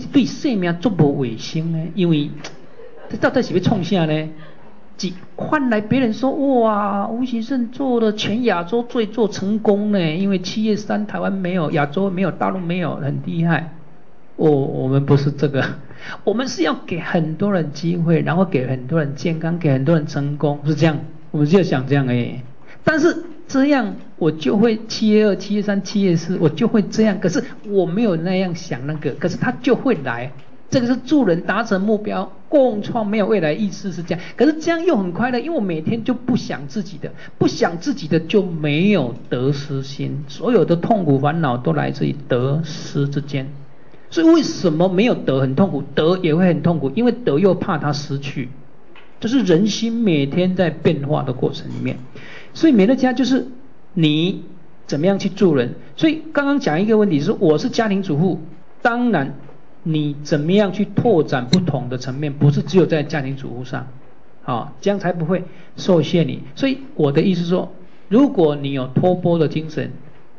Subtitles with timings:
[0.00, 1.78] 是对生命足无卫生呢？
[1.94, 2.30] 因为
[3.08, 4.28] 这到底是要创啥呢？
[4.96, 6.30] 即换来别人说
[6.60, 13.72] 哇，吴先生做的全亚洲最做成功呢，因为七月三台湾没有，亚洲没有，大陆没有，很厉害。
[14.36, 15.64] 我我们不是这个，
[16.24, 20.98] 我们是要给很多人机会，然后给很多人健康，给很多人成功，是这样。
[21.30, 22.42] 我们就想这样哎，
[22.84, 27.18] 但是这样我就会七叶二、七叶三、七叶四，我就会这样。
[27.18, 30.30] 可是我没有那样想那个，可是他就会来。
[30.70, 43.48] 这个是助人达成目标，共创没有未来意思是这样，可是这样又很快乐，因为我每天就不想自己的，不想自己的就没有得失心，所有的痛苦烦恼都来自于得失之间。
[44.10, 46.92] 所以为什么没有得很痛苦，得也会很痛苦？
[46.94, 48.48] 因为得又怕它失去，
[49.18, 51.98] 这是人心每天在变化的过程里面。
[52.54, 53.48] 所以美乐家就是
[53.94, 54.44] 你
[54.86, 55.74] 怎么样去助人。
[55.96, 58.40] 所以刚刚讲一个问题是，我是家庭主妇，
[58.82, 59.34] 当然。
[59.82, 62.30] 你怎么样去拓展不同的层面？
[62.34, 63.86] 不是只有在家庭主妇上，
[64.42, 65.42] 好，这样才不会
[65.74, 66.42] 受限你。
[66.54, 67.72] 所以我的意思说，
[68.10, 69.92] 如果你有托钵的精神，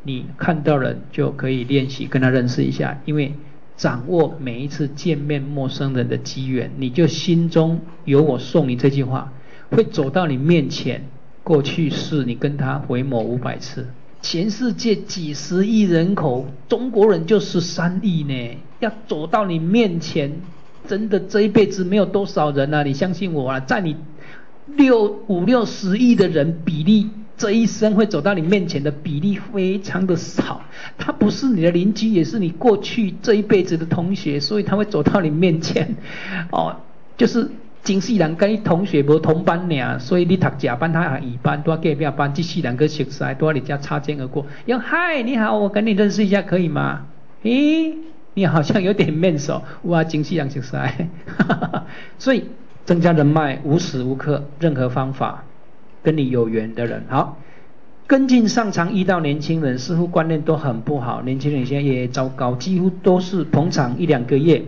[0.04, 3.34] 你看到人就可以练习跟他认识一下，因为
[3.76, 9.32] 掌握每一次见面陌生人的机缘，你就心中有我送你这句话，
[9.72, 11.02] 会走到你面前。
[11.44, 13.88] 过去是你跟他回眸五百次。
[14.20, 18.56] 全世界几十亿人口，中国人就十三亿呢。
[18.78, 20.40] 要走到你面前，
[20.86, 22.84] 真的这一辈子没有多少人啊！
[22.84, 23.96] 你相信我啊，在你
[24.66, 30.62] 六五六十亿的人比例，这一生会走到你面前的比例非常的少。
[30.96, 35.96] 他不是你的邻居，也是你过去这一辈子的同学，所以他会走到你面前。
[36.52, 36.76] 哦，
[37.16, 37.50] 就是。
[37.82, 42.32] 真世人跟你同学无同班呢，所以你读甲班，他乙班，都要隔壁班。
[42.32, 44.46] 这世人跟熟识，都要你家擦肩而过。
[44.66, 47.06] 要嗨，你好，我跟你认识一下，可以吗？
[47.42, 47.94] 咦，
[48.34, 50.76] 你好像有点面熟，哇，真世人熟识。
[52.18, 52.44] 所以
[52.84, 55.42] 增加人脉，无时无刻，任何方法
[56.04, 57.36] 跟你有缘的人，好。
[58.12, 64.62] 跟进上场遇到年轻人，似乎观念都很不好，年轻人现在也糟糕，几乎都是捧场一两个月。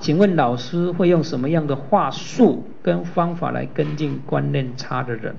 [0.00, 5.36] 请问老师会用什么样的话术跟方法来跟进观念差的人？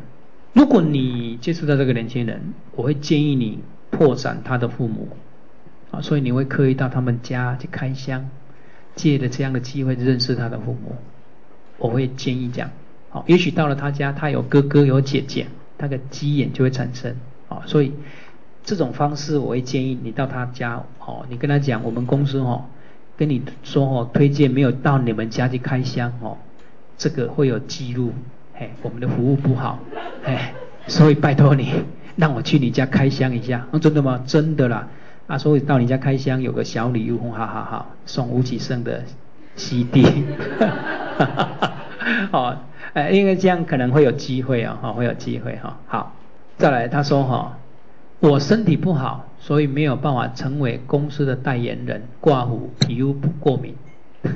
[0.54, 2.40] 如果你接触到这个年轻人，
[2.78, 3.60] 我会建议你
[3.92, 5.10] 拓展他的父母
[5.92, 8.30] 啊，所以你会刻意到他们家去开箱，
[8.96, 10.96] 借着这样的机会认识他的父母。
[11.78, 12.70] 我会建议这样，
[13.10, 17.14] 好，也许到了他家，他有哥哥有姐姐，他的基眼就会产生。
[17.50, 17.92] 啊，所以
[18.64, 22.66] 这种方式我会建议你到他家，哦，你跟他讲我们公司哦，
[23.18, 26.38] 跟你说哦，推荐没有到你们家去开箱哦，
[26.98, 28.14] 这个会有记录，
[28.54, 29.80] 嘿，我们的服务不好，
[30.24, 30.38] 嘿，
[30.88, 31.74] 所以拜托你
[32.16, 34.22] 让我去你家开箱一下，真的吗？
[34.28, 34.88] 真的啦，
[35.26, 39.04] 啊，所以到你家开箱有个小礼物，哈哈哈，送吴启胜的
[39.56, 40.06] CD，
[42.30, 42.56] 好，
[42.94, 46.14] 哎， 因为这样可能会有机会啊，哈，会有机会哈，好。
[46.60, 47.58] 再来，他说哈，
[48.20, 53.74] 我身体不好，所以没有办法成为公司的代言人，挂虎皮肤不过敏。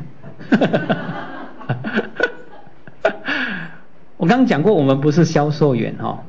[4.16, 6.24] 我刚刚讲过，我们不是销售员哈，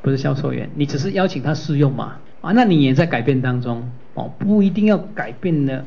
[0.00, 5.84] 不是销售员，你只是邀请他试用嘛，啊，那你也在改变当中哦，不一定要改变的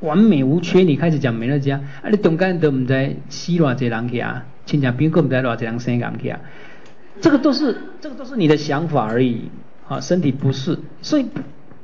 [0.00, 0.80] 完美无缺。
[0.80, 6.40] 你开始讲美乐家，啊，你中间都唔知死偌济人去啊，亲戚朋友唔知偌济人生咁去啊。
[7.20, 9.50] 这个都是这个都是你的想法而已
[9.88, 11.26] 啊，身体不适，所以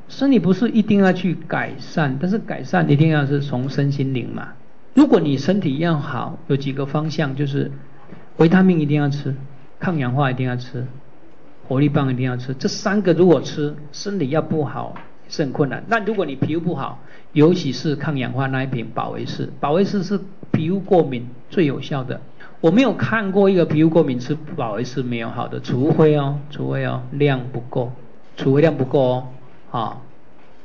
[0.08, 4.52] 身体不适一定要去改善，但是改善一定要是从身心灵嘛。
[4.94, 7.70] 如果你身体要好，有几个方向，就是
[8.38, 9.34] 维他命一定要吃，
[9.78, 10.86] 抗氧化一定要吃，
[11.68, 12.54] 活力棒一定要吃。
[12.54, 14.94] 这三个如果吃，身体要不好
[15.28, 15.84] 是很困难。
[15.88, 17.00] 那如果你皮肤不好，
[17.32, 20.18] 尤其是抗氧化那一瓶保维士，保维士是
[20.52, 22.20] 皮肤过敏最有效的。
[22.66, 27.92] 我没有看过一个皮肤过敏吃保维是没有好的，除非哦，除非哦量不够，
[28.36, 29.26] 除非量不够哦，
[29.70, 30.02] 啊，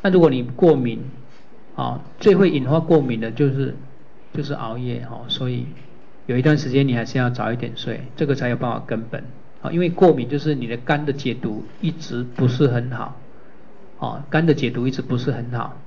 [0.01, 0.99] 那如果你过敏，
[1.75, 3.75] 啊，最会引发过敏的就是
[4.33, 5.67] 就是熬夜哈，所以
[6.25, 9.23] 有一段时间你还是要早一点睡，这个才有办法根本
[9.61, 13.15] 啊，因为过敏就是你的肝的解毒一直不是很好，
[13.99, 15.77] 啊，肝的解毒一直不是很好，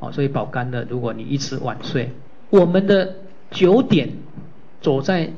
[0.00, 2.10] 啊，所以保肝的，如果你一直晚睡，
[2.50, 3.14] 我们的
[3.52, 4.08] 九点。
[4.86, 5.32] 走在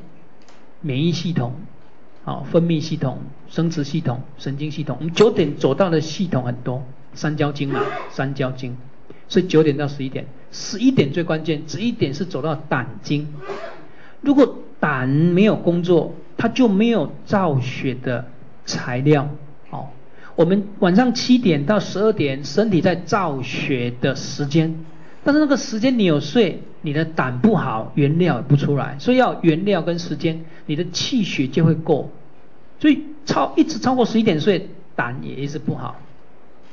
[0.83, 1.55] 免疫系统、
[2.23, 3.17] 好分泌系统、
[3.49, 6.85] 生殖系统、神经系统，我们九点走到的系统很多，
[7.15, 7.81] 三焦经嘛，
[8.11, 8.77] 三焦经，
[9.27, 13.27] 所以九点到十一点，十一点最关键，十一点是走到胆经。
[14.21, 18.27] 如果胆没有工作，它就没有造血的
[18.67, 19.31] 材料。
[19.71, 19.95] 好，
[20.37, 24.85] 我们晚上七点到十二点，身体在造血的时间。
[25.29, 32.11] 但是那个时间你有睡，你的胆不好，原料不出来，所以要原料跟时间，你的气血就会够。
[32.81, 35.97] 所以超一直超过十一点睡，胆也一直不好。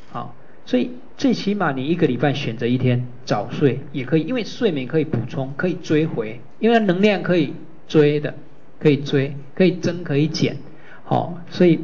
[0.09, 0.33] 好，
[0.65, 7.53] 所以最起码你一个礼拜选择一天早睡也可以，因为睡眠可以补充，可以追回，因为能量可以
[7.89, 8.35] 追的，
[8.79, 10.55] 可以追，可以增，可以减。
[11.03, 11.81] 好，所以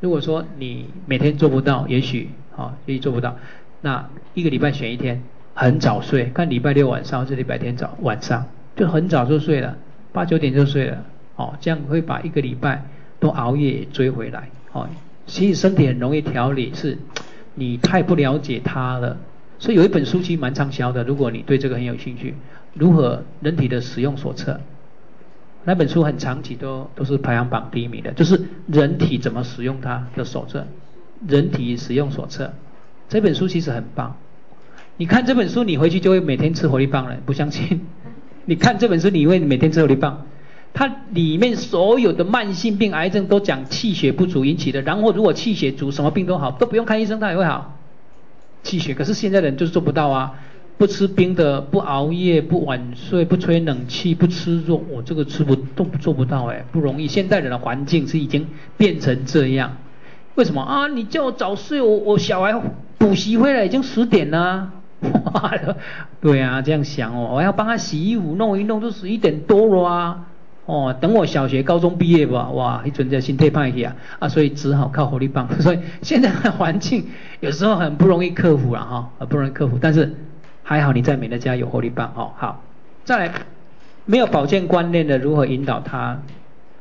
[0.00, 3.36] 如果说你每天做不到，也许好，也许做不到，
[3.82, 5.22] 那一个礼拜选一天。
[5.60, 8.46] 很早睡，看礼拜六晚上或者礼拜天早晚上，
[8.76, 9.76] 就很早就睡了，
[10.12, 12.84] 八九点就睡了，哦，这样会把一个礼拜
[13.18, 14.88] 都熬夜追回来，哦，
[15.26, 16.96] 其实身体很容易调理，是
[17.56, 19.16] 你太不了解它了。
[19.58, 22.36] 所以有一本书其实蛮畅销的，如果你对这个很有兴趣，
[22.74, 24.60] 如何人体的使用手册，
[25.64, 30.64] 那本书很长期都都是排行榜第一名的，就是人体怎么使用它的手册，
[31.26, 32.52] 人体使用手册，
[33.08, 34.14] 这本书其实很棒。
[34.98, 37.16] 你看这本书，你回去就会每天吃活力棒了。
[37.24, 37.80] 不相信？
[38.44, 40.26] 你看这本书，你会每天吃活力棒。
[40.74, 44.82] 它里面所有的慢性病、癌症都讲气血不足引起的。
[44.82, 47.78] 然后如果气血足，什么病都好，都不用看医生，它也会好。
[48.62, 50.34] 气血，可是现在人就是做不到啊！
[50.76, 57.06] 不吃冰的，不熬夜，不晚睡，不吹冷气，不吃肉，我这个吃不都做不到哎，不容易。
[57.06, 58.46] 现代人的环境是已经
[58.76, 59.76] 变成这样。
[60.34, 60.88] 为什么啊？
[60.88, 62.60] 你叫我早睡，我我小孩
[62.98, 64.72] 补习回来已经十点了。
[65.00, 65.52] 哇
[66.20, 70.26] 对啊，这样想哦，我要帮他洗衣服，弄一弄都十一点多了啊。
[70.66, 75.48] 哦，等我小学、高中毕业吧，哇，一准在心态派去啊，啊，所以只好靠活力棒。
[75.62, 77.06] 所以现在的环境
[77.40, 79.78] 有时候很不容易克服了哈，很不容易克服。
[79.80, 80.14] 但是
[80.62, 82.32] 还好你在美乐家有活力棒哦。
[82.36, 82.62] 好，
[83.04, 83.32] 再来，
[84.04, 86.20] 没有保健观念的如何引导他？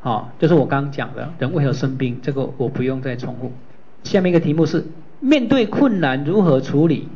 [0.01, 3.53] 好，就是我刚刚讲的，人为何生病，这个我不用再重复。
[4.03, 4.85] 下面一个题目是
[5.21, 7.07] 面对困难如何处理？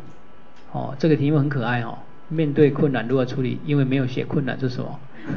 [0.72, 1.98] 哦，这个题目很可爱哦。
[2.30, 3.60] 面对困难如何处理？
[3.66, 5.00] 因为没有写困难是什么？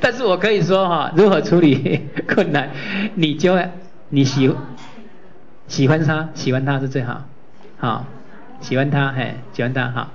[0.00, 2.70] 但是我可以说哈，如何处理 困难，
[3.14, 3.70] 你就会
[4.08, 4.52] 你喜
[5.68, 7.22] 喜欢他，喜欢他是最好，
[7.78, 8.04] 好，
[8.60, 10.10] 喜欢他，嘿，喜欢他，好。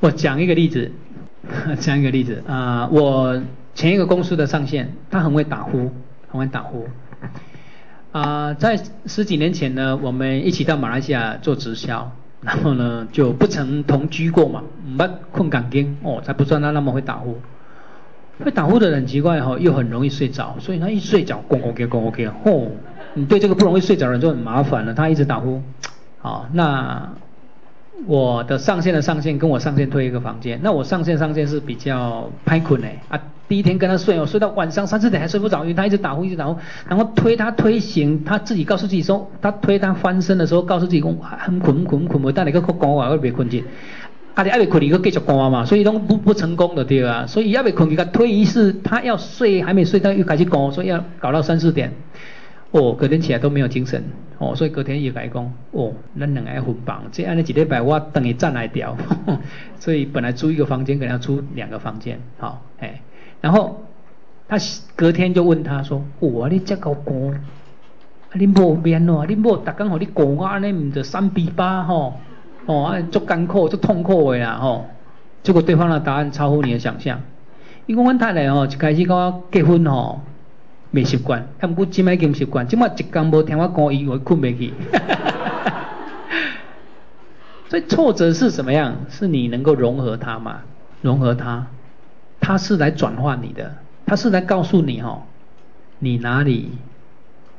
[0.00, 0.90] 我讲一个例子，
[1.78, 3.42] 讲一个例子啊，我
[3.74, 5.92] 前一个公司的上线，他很会打呼，
[6.28, 6.88] 很会打呼。
[8.12, 12.12] 啊，在十几年前呢，我们一起到马来西亚做直销，
[12.42, 17.38] 然后呢就不曾同居过嘛，没困港丁哦，才不算他那么会打呼。
[18.44, 22.72] 会打呼的人奇怪哈，又很容易睡着，所以他一睡着，咣咣给咣咣给，吼，
[23.14, 25.62] 你对这个不容易睡着的人就很麻烦了，他一直打呼。
[26.18, 27.12] 好，那
[28.06, 33.18] 我的上线的上线跟我上线推一个房间，那我上线上线是比较拍困诶啊。
[33.52, 36.56] 第一天跟他睡哦，睡到晚上三四点还睡不着，因为他一直打呼，一直打呼，
[36.88, 43.62] 然后推他推醒，他自己告诉自己说，他推他翻身的时候，告诉自己讲很困很困困，我带你个讲话，我别困去，
[44.32, 51.92] 啊你还没困，你个继续讲嘛，所以都不不成功的对啊，所以还没困，你个推一次，他要睡还没睡，他又开始讲，所以要搞到三四点，
[52.70, 54.02] 哦，隔天起来都没有精神，
[54.38, 58.96] 哦，所以隔天又改讲，哦，咱两个分房，这样的几礼拜我等于站来掉，
[59.78, 63.02] 所以本来租一个房间，可能要租两个房间，好，哎。
[63.42, 63.82] 然后
[64.48, 64.56] 他
[64.96, 67.40] 隔天就问他说：“哇，你这个讲，
[68.32, 72.14] 你无面哦，你无逐工互你讲啊，安尼毋着三比八吼，
[72.64, 74.86] 哦，啊，足艰苦、足痛苦的啦吼。”
[75.42, 77.20] 结果对方的答案超乎你的想象。
[77.86, 80.20] 伊讲阮太太吼，一开始甲我结婚吼，
[80.92, 84.72] 未习惯，啊，毋过即摆已经习惯，即摆一工无听我讲，伊会困袂去。
[87.68, 88.94] 所以挫折是什么样？
[89.08, 90.60] 是你能够融合它嘛？
[91.00, 91.66] 融合它。
[92.42, 95.24] 他是来转化你的，他是来告诉你哈，
[96.00, 96.72] 你哪里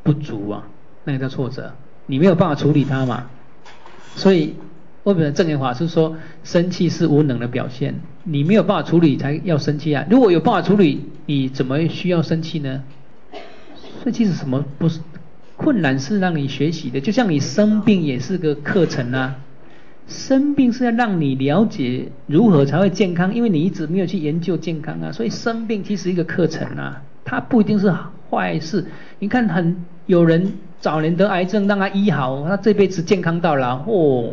[0.03, 0.67] 不足啊？
[1.05, 1.73] 那个叫挫折，
[2.05, 3.29] 你没有办法处理它嘛。
[4.15, 4.55] 所以
[5.03, 10.05] 我本的正言法是说，生气是无能的表现，你没有办法处理才要生气啊。
[10.09, 12.83] 如果有办法处理，你怎么需要生气呢？
[14.03, 14.63] 生气是什么？
[14.77, 14.99] 不是
[15.55, 19.37] 困难是让你学习的，就像你生病也是个课程啊。
[20.07, 27.91] 生病是要让你了解如何才会健康，因为你一直没有去研究健康啊，所以生病其实一个课程啊，它不一定是
[28.29, 28.85] 坏事。
[29.19, 34.29] 你看很有人早年得癌症，让他医好，他这辈子健康到老哦，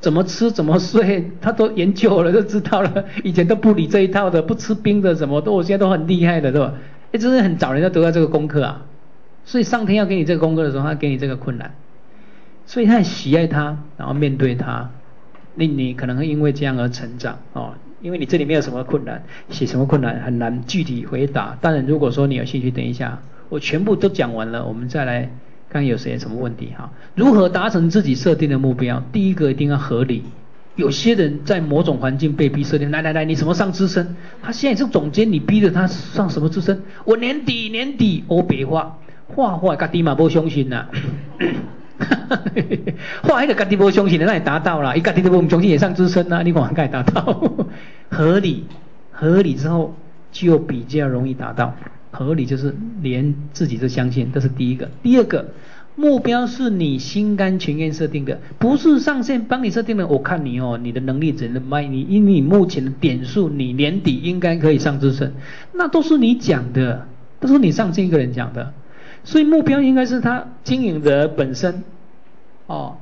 [0.00, 3.04] 怎么吃怎么睡，他都研究了，都知道了。
[3.22, 6.72] 以前都不理这一套的，不吃冰的，什么都我现在都很厉害的，对吧？
[7.12, 8.86] 哎，真是很早年就得到这个功课啊。
[9.44, 11.74] 所以上天要给你这个功课的时候，他给你这个困难，
[12.64, 14.88] 所以他很喜爱他，然后面对他。
[15.54, 21.56] 你你可能会因为这样而成长哦，因为你这里没有什么困难，写什么困难很难具体回答。
[21.60, 25.30] 当然，如果说你有兴趣，等一下我全部都讲完了，我们再来
[25.68, 26.90] 看有谁什么问题哈？
[27.14, 29.02] 如何达成自己设定的目标？
[29.12, 30.24] 第一个一定要合理。
[30.74, 34.16] 有些人在某种环境被逼设定，来来来，你什么上资深？
[34.42, 36.82] 他现在是总监，你逼着他上什么资深？
[37.04, 40.88] 我年底年底我白画画画，家己嘛不相信呐。
[43.22, 47.66] 画一个家己不相信的，那也达到了，一家己都不相信也上资深呐，你看该达到？
[48.10, 48.64] 合理
[49.10, 49.94] 合理之后
[50.30, 51.74] 就比较容易达到。
[52.10, 54.88] 合理就是连自己都相信，这是第一个。
[55.02, 55.48] 第二个。
[55.94, 60.06] 目标是你心甘情愿设定的，不是上线帮你设定的。
[60.06, 65.34] 我看你哦，你的能力只能卖你，因为你目前的点数，你年底应该可以上资深，
[65.74, 67.06] 那都是你讲的，
[67.40, 68.72] 都是你上线一个人讲的。
[69.24, 71.84] 所以目标应该是他经营者本身，
[72.66, 72.96] 哦，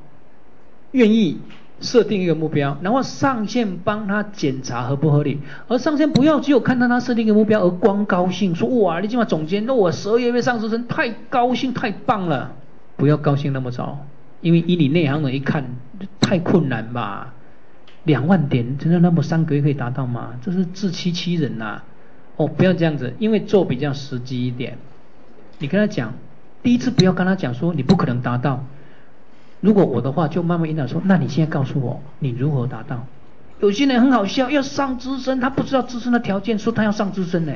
[0.91, 1.39] 愿意
[1.79, 5.39] 设定一个目标，然后上线帮他检查合不合理。
[5.67, 12.53] 而上线不要只有看到他设定一个目标而光高兴，说哇，你今晚总监，那我十二月份上资深，太高兴，太棒了。
[12.97, 14.05] 不要高兴那么早，
[14.41, 15.65] 因为以你内行人一看，
[16.19, 17.33] 太困难吧？
[18.03, 20.33] 两万点真的那么三个月可以达到吗？
[20.43, 21.81] 这是自欺欺人呐！
[22.35, 24.77] 哦，不要这样子，因为做比较实际一点。
[25.61, 26.13] 你跟他讲，
[26.63, 28.65] 第一次不要跟他讲说你不可能达到。
[29.61, 33.05] 如果我的话，就慢慢引导说，那你现在告诉我你如何达到？
[33.59, 37.53] 有些人很好笑，要上资深，他不知道资深的条件，说他要上资深呢。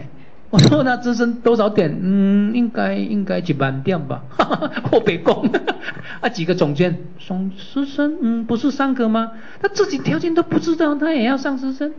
[0.51, 1.97] 我说他资深多少点？
[1.99, 4.23] 嗯，应该应该几万点吧？
[4.91, 5.35] 我别讲，
[6.21, 9.31] 啊几个总监上资深，嗯，不是三个吗？
[9.59, 11.95] 他自己条件都不知道，他也要上资深？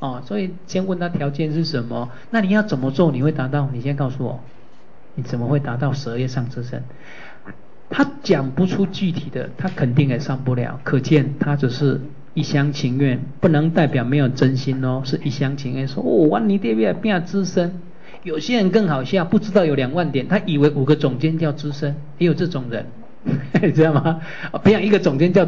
[0.00, 2.10] 哦，所以先问他条件是什么？
[2.30, 3.70] 那你要怎么做你会达到？
[3.72, 4.40] 你先告诉我，
[5.14, 6.82] 你怎么会达到十二月上资深？
[7.88, 12.00] 他讲不出具体的，他肯定也上不了，可见他只是。
[12.32, 17.80] 一厢情愿不能代表没有真心哦，是一厢情愿说哦，万你这边变资深，
[18.22, 22.86] 有些人更好笑，不知道有两万点，他以为五个总监叫资深，也有这种人，
[23.74, 24.20] 知道吗？
[24.62, 25.44] 培养一个总监叫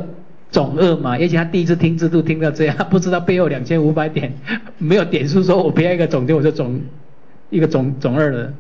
[0.50, 4.33] 总二嘛，而且他第一次听制度听到这样，不知道背后两千五百点
[4.78, 6.81] 没有点数，说我培养一个总监我就总
[7.49, 8.52] 一个总总二了，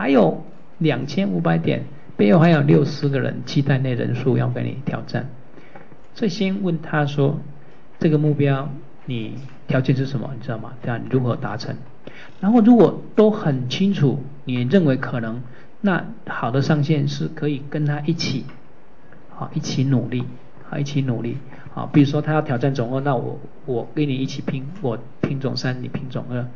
[0.00, 0.42] 还有
[0.78, 1.84] 两千五百点
[2.16, 5.28] 背后还有六十个人期待那人数要跟你挑战。
[6.14, 7.38] 所以先问他说，
[7.98, 8.70] 这个目标
[9.04, 9.34] 你
[9.68, 10.30] 条件是什么？
[10.34, 10.72] 你知道吗？
[10.80, 11.76] 对啊，如何达成？
[12.40, 15.42] 然后如果都很清楚，你认为可能，
[15.82, 18.46] 那好的上线是可以跟他一起，
[19.28, 20.24] 好一起努力，
[20.66, 21.36] 好一起努力，
[21.74, 26.46] 好，比如说他要挑战总二，那我我跟你一起拼，我拼总三，你拼总二。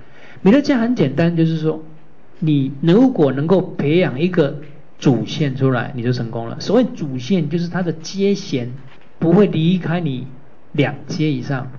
[0.40, 1.82] 美乐家很简单，就是说，
[2.44, 4.56] 你如果能够培养一个
[4.98, 6.60] 主线出来，你就成功了。
[6.60, 8.70] 所谓主线，就是它的接弦。
[9.16, 10.26] 不会离开你
[10.72, 11.70] 两阶以上，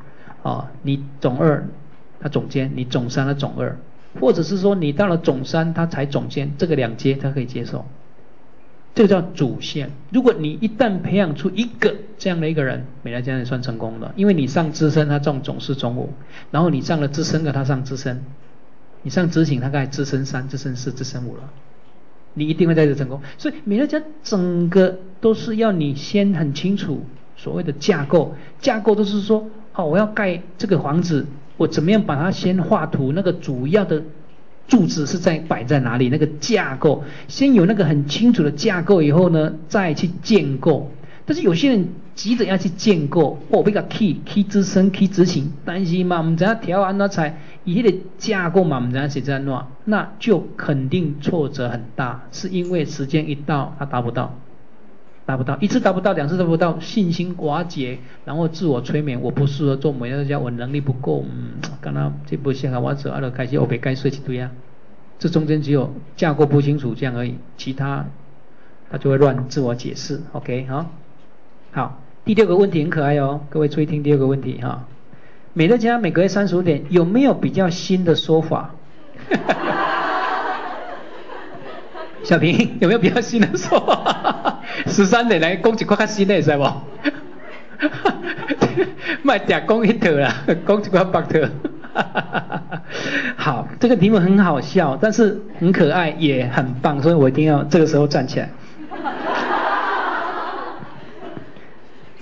[0.41, 1.67] 啊，你总二，
[2.19, 3.77] 他总监，你总三，他总二，
[4.19, 7.86] 或者是说你到了总三，他才总监，这个两阶他可以接受，
[8.95, 9.91] 这个叫主线。
[10.12, 16.10] 如果你一旦培养出一个这样的一个人，美来家也算成功了，因为你上资深，他中总四总五，
[16.50, 18.24] 然后你上了资深的，他上资深，
[19.06, 21.44] 你上执行，他该资深三、资深四、资深五了。
[22.34, 23.22] 你一定会在这成功。
[23.38, 27.06] 所以美乐家整个都是要你先很清楚。
[27.38, 31.24] 所谓的架构，架构都是说，哦，我要盖这个房子，
[31.58, 33.12] 我怎么样把它先画图？
[33.12, 34.02] 那个主要的
[34.68, 36.10] 柱子是在摆在哪里？
[36.10, 40.90] 那个架构，先有那个很清楚的架构以后呢，再去建构。
[41.28, 54.34] 但是有些人急着要去建构，哦，比较 key key 支撑 key 执行，但是嘛，唔知道调安那才，以迄个架构嘛，唔知道写在哪，那就肯定挫折很大，是因为时间一到，他达不到。
[55.27, 64.51] 达不到一次达不到两次达不到信心瓦解，然后自我催眠，我不适合做美乐家，我能力不够，嗯，刚刚这不行啊，我走二楼开始我被该睡一堆啊，
[65.17, 68.05] 这中间只有架构不清楚这样而已，其他
[68.91, 70.91] 他就会乱自我解释，OK 好，
[71.72, 74.86] 好，第六个问题很可爱哦，各位注意听第二个问题哈，
[75.53, 78.74] 美乐家每个月三十五点有没有比较新的说法？
[82.24, 84.60] 小平有没有比较新的说法？
[84.88, 86.62] 十三点来讲一块较新的，是不？
[89.22, 90.34] 卖点讲一套啦，
[90.67, 91.39] 讲一块白套。
[93.38, 98.50] 好，这个题目很好笑，但是很可爱，也很棒，所以我一定要这个时候站起来。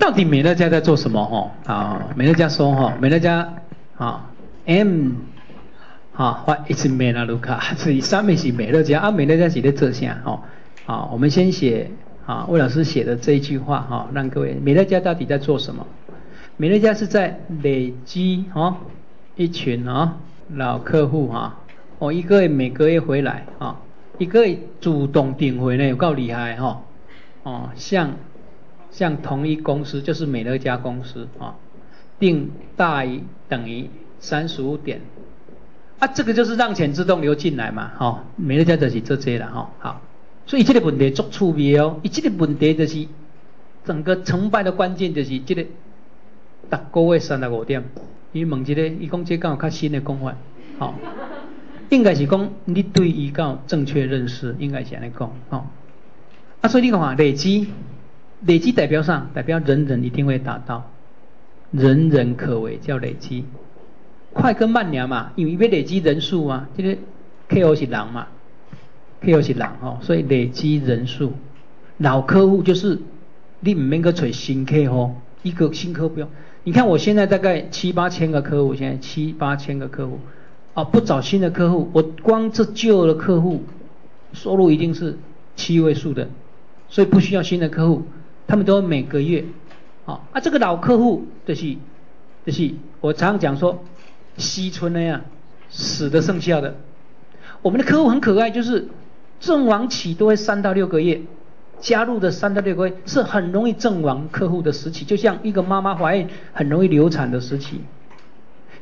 [0.04, 1.24] 到底美乐家在做什么？
[1.24, 3.54] 哈啊，美乐家说哈，美乐家
[3.96, 4.30] 啊
[4.66, 5.12] ，M。
[6.12, 7.74] 好，What is 美乐卢卡？
[7.78, 10.42] 所以上面是美乐家，啊，美乐家写的这下，哦，
[10.86, 11.90] 好，我们先写
[12.26, 15.88] 啊，魏老师写的这一句话，哈，让各位，美乐家到底在做什么？
[16.58, 18.76] 美乐家是在累积，哦，
[19.38, 20.18] 一群啊
[20.50, 21.60] 老客户哈，
[22.00, 23.80] 哦，一个月每个月回来，啊，
[24.18, 24.46] 一个
[24.82, 26.82] 主动订回呢，有够厉害哈。
[27.44, 28.12] 哦，像
[28.94, 31.56] 像同一公司就是美乐家公司啊，
[32.20, 35.02] 定大于等于三十五点，
[35.98, 40.02] 啊，这个就是让钱自动流进来嘛，哈，美乐家就是做这了哈，好，
[40.46, 43.08] 所以这个问题足趣味哦，伊这个问题就是
[43.84, 45.66] 整个成败的关键就是这个，
[46.70, 47.84] 逐个月三十五点，
[48.32, 50.36] 伊问一个，伊讲这敢有较新的讲法，
[50.78, 50.94] 好，
[51.90, 55.66] 应该是讲你对伊有正确认识，应该是安尼讲，哦。
[56.62, 57.68] 啊，所以你看啊，累积，
[58.46, 60.92] 累积代表上代表人人一定会达到，
[61.72, 63.46] 人人可为叫累积，
[64.34, 66.98] 快跟慢俩嘛，因为要累积人数嘛，这个
[67.50, 68.28] KO 是人嘛
[69.22, 71.34] ，KO 是人哦，所以累积人数，
[71.98, 73.00] 老客户就是
[73.62, 76.16] 你唔免个找新客户，一个新客户。
[76.16, 76.30] 不用，
[76.64, 80.20] 你看我现在大概七八千个客户，现在七八千个客户，
[80.74, 83.64] 哦，不找新的客户，我光这旧的客户
[84.34, 85.18] 收入一定是
[85.56, 86.28] 七位数的。
[86.90, 88.04] 所以不需要新的客户，
[88.48, 89.46] 他们都每个月，
[90.06, 91.76] 好啊，这个老客户就是
[92.46, 92.72] 就是
[93.02, 93.84] 我常常讲说，
[94.38, 95.22] 西村那样
[95.70, 96.76] 死的剩下的，
[97.62, 98.90] 我们的客户很可爱，就是
[99.40, 101.22] 阵亡期都会三到六个月，
[101.80, 107.82] 加入的三到六个月是很容易阵亡客户的时期，就像一个妈妈怀孕很容易流产的时期，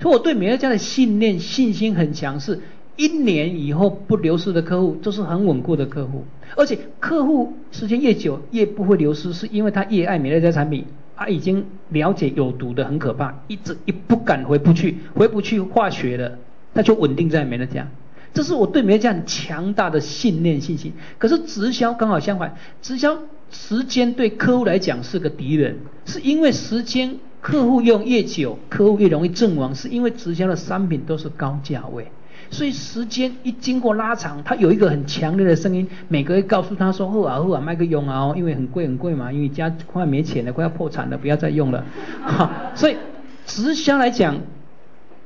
[0.02, 2.60] 所以我对美乐家的信念信心很强势。
[2.98, 16.38] 一年以后不流失的客户，都是很稳固的客户，而且客户时间越久越不会流失，是因为他越爱美乐家产品，他已经了解有毒的很可怕，一直一不敢回不去，回不去化学的，
[16.74, 17.88] 他就稳定在美乐家。
[18.34, 20.94] 这是我对美乐家很强大的信念信心。
[21.18, 23.18] 可是直销刚好相反，直销
[23.50, 32.08] 时间对客户来讲是个敌人，是因为时间客户用越久，客户越容易阵亡，是因为直销的商品都是高价位。
[32.52, 41.86] 所以时间一经过拉长，他有一个很强烈的声音，每个月告诉他说：“后啊后啊，卖个用啊哦，因为很贵很贵嘛，因为家快没钱了，快要破产了，不要再用了。
[42.22, 42.98] ”哈，所以
[43.46, 44.36] 直销来讲，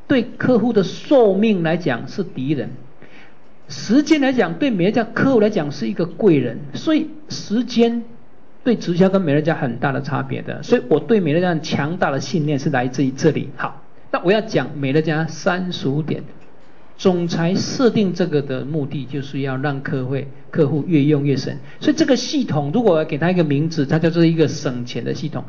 [0.08, 2.70] 对客户的寿命来讲是敌人；
[3.68, 6.60] 时间来讲，对美乐家客户来讲是一个贵人。
[6.76, 8.04] 所以时间
[8.64, 10.62] 对直销跟美乐家很大的差别的。
[10.62, 13.50] 所以我对美乐家强大的信念是来自于这里。
[13.58, 16.24] 好，那我要讲美乐家三十五点。
[16.98, 20.16] 总裁设定这个的目的，就是要让客户
[20.50, 21.58] 客户越用越省。
[21.80, 25.44] 所以这个系统，如果要给他一个名字，它叫做一个省钱的系统，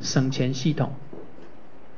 [0.00, 0.92] 省钱系统。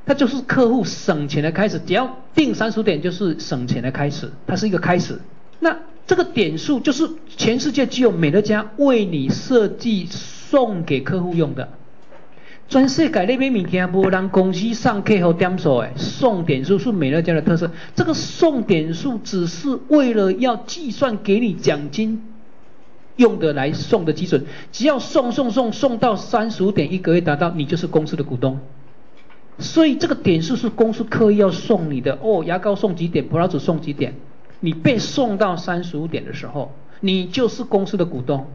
[0.05, 5.19] 它就是客户省钱的开始，只要定三十点，就是省钱的开始，它是一个开始。
[5.59, 11.69] 那这个点数，就是全世界只有美乐家为你设计送给客户用的。
[12.69, 17.71] 全世界那边物件无人公司上客户点数诶，送点数是美乐家的特色。
[17.95, 22.23] 这个送点数只是为了要计算给你奖金
[23.15, 28.59] 用的来送的基准，只要送送送送到三十五点一个月达到，你就是公司的股东。
[29.57, 34.13] 所以这个点数是公司刻意要送你的哦，牙膏送几点，葡萄酒送几点，
[34.59, 38.45] 你被送到三十五点的时候，你就是公司的股东。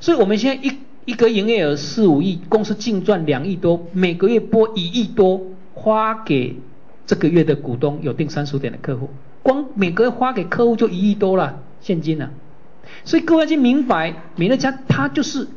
[0.00, 0.78] 所以我们现在一。
[1.04, 5.40] 一个营业额四五亿，公司净赚两亿多，每个月拨一亿多
[5.74, 6.56] 花给
[7.06, 9.10] 这个月的股东，有订三十点的客户，
[9.42, 12.30] 光每个月花给客户就一亿多了现金了。
[13.04, 15.48] 所以各位要明白，美乐家它就是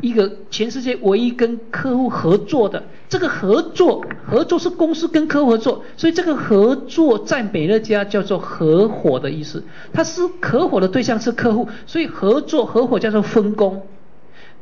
[0.00, 13.82] 一个全世界唯一跟客户合作的，这个合作合作是公司跟客户合作，所以这个合作在美乐家叫做合伙的意思，它是合伙的对象是客户，所以合作合伙叫做分工。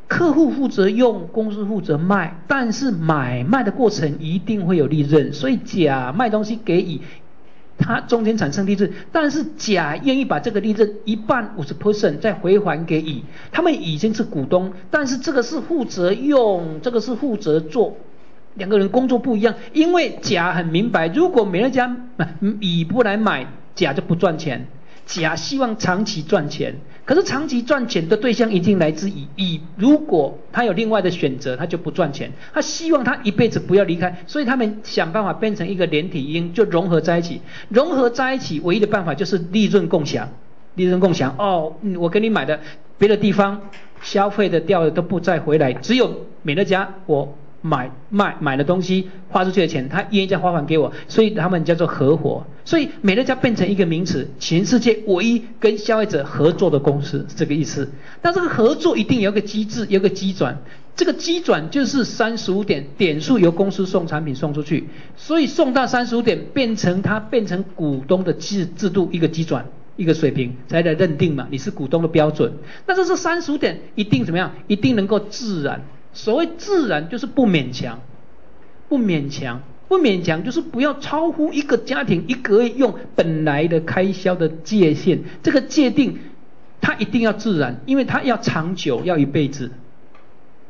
[0.09, 6.99] 客户负责用，公司负责卖，但是买卖的过程一定会有利润，所以甲卖东西给乙，
[7.77, 17.95] 他中间产生利润，但是甲愿意把这个利润一半五十 percent 再回还给乙，他们已经是股东，但是这个是负责用，这个是负责做，
[18.55, 21.95] 两个人工作不一样，因为甲很明白，如果美乐家
[22.59, 23.45] 乙不来买，
[23.75, 24.65] 甲就不赚钱。
[25.09, 29.27] 甲希望长期赚钱，可是长期赚钱的对象一定来自乙。
[29.37, 32.31] 乙如果他有另外的选择，他就不赚钱。
[32.53, 37.41] 他希望他一辈子不要离开，所以他们想办法变成一个连体婴，就融合在一起。
[37.69, 40.29] 融合在一起，唯一的办法就是利润共享。
[40.75, 42.59] 利润共享哦，我给你买的
[42.99, 43.59] 别的地方
[44.03, 47.35] 消费的掉的都不再回来，只有美乐家我。
[47.61, 52.45] 买卖买的东西花出去的钱，他愿意再花还给我，所以他们叫做合伙。
[52.65, 57.89] 所以美乐家变成一个名词，全世界唯一跟消费者合作的公司，这个意思。
[58.21, 60.57] 但这个合作一定有个机制，有个机转。
[60.95, 69.65] 这个机转就是三十五点点数由公司送产品送出去，所以送到三十五点变成它变成股东的制制度一个机转。
[69.95, 72.53] 一个水平才来认定嘛，你是股东的标准。
[72.87, 74.49] 那这是三十五点一定怎么样？
[74.67, 75.81] 一定能够自然。
[76.19, 78.01] 所谓自然就是不勉强，
[78.89, 85.21] 不勉强，不勉强就是不要超乎一个家庭一个月用本来的开销的界限。
[85.41, 86.19] 这个界定
[86.81, 89.71] 它一定要自然，因为它要长久，要一辈子。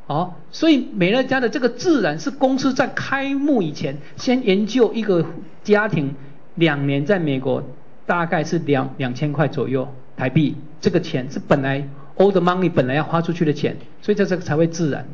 [0.06, 5.26] 好，所以美乐家的这个自然是公司在开幕以前先研究一个
[5.64, 6.14] 家庭
[6.54, 7.64] 两年在美国。
[8.06, 15.08] 大概是两两千块左右台币，这个钱是本来 old money 本来要花出去的钱，所以这这个才会自然。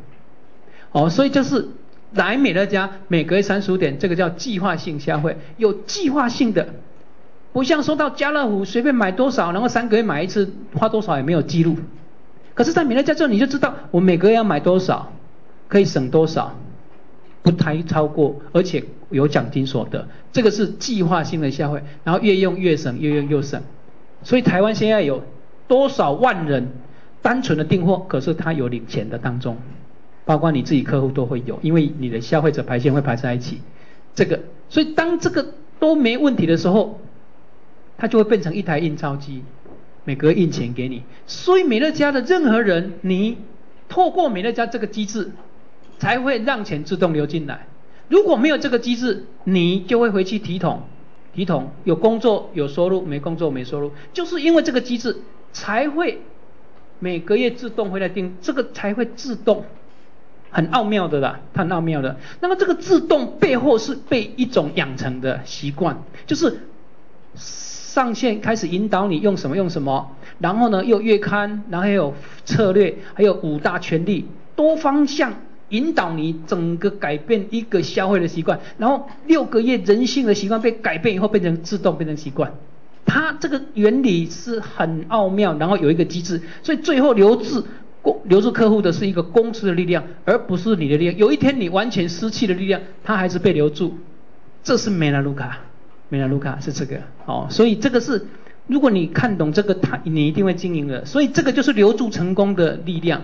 [0.95, 1.67] 哦，所以就是
[2.13, 6.69] 来美乐家每隔三十五点，这个叫计划性消费，有计划性的，
[7.51, 11.75] 不像说到家乐福随便买多少，然后三个月买一次，花多少也没有记录。
[12.53, 15.11] 可是，在美乐家这你就知道我每个月要买多少，
[15.67, 16.55] 可以省多少。
[17.43, 23.61] 不太超过，而且有奖金所得，这个是计划性的消费，然后越用越省，越用越省。
[24.23, 25.21] 所以台湾现在有
[25.67, 26.69] 多少万人
[27.21, 29.57] 单纯的订货，可是他有领钱的当中，
[30.25, 33.61] 包括你自己客户都会有，因为你的消费者排线会排在一起。
[34.13, 36.99] 这个，所以当这个都没问题的时候，
[37.97, 39.43] 它就会变成一台印钞机，
[40.03, 41.03] 每个月印钱给你。
[41.25, 43.37] 所以美乐家的任何人，你
[43.87, 45.31] 透过美乐家这个机制。
[45.97, 47.67] 才会让钱自动流进来。
[48.09, 50.81] 如果没有这个机制，你就会回去提桶，
[51.33, 55.15] 提桶有工作有收入，没工作没收入，就是因为这个机制
[55.53, 56.19] 才会
[56.99, 59.63] 每个月自动回来定，这个才会自动，
[60.55, 62.15] 很奥妙的啦，很奥妙的。
[62.39, 66.61] 那么这个自动背后是被一种养成的习惯，就是
[67.35, 72.13] 上线开始引导你用什么用什么，然后呢又月刊，然后还有
[72.45, 75.33] 策略，还有五大权利，多方向。
[75.69, 82.53] 引导你整个改变一个消费的习惯，然后六个月人性的习惯被改变以后，变成自动变成习惯。
[83.03, 87.65] 它这个原理是很奥妙，然后有一个机制，所以最后留住
[88.25, 91.17] 留住客户的是一个公司的力量，而不是你的力量。
[91.17, 93.97] 有一天你完全失去了力量，它还是被留住。
[94.63, 95.59] 这是梅拉卢卡，
[96.09, 98.25] 梅拉卢卡是这个哦，所以这个是
[98.67, 101.05] 如果你看懂这个，它你一定会经营的。
[101.05, 103.21] 所以这个就是留住成功的力量。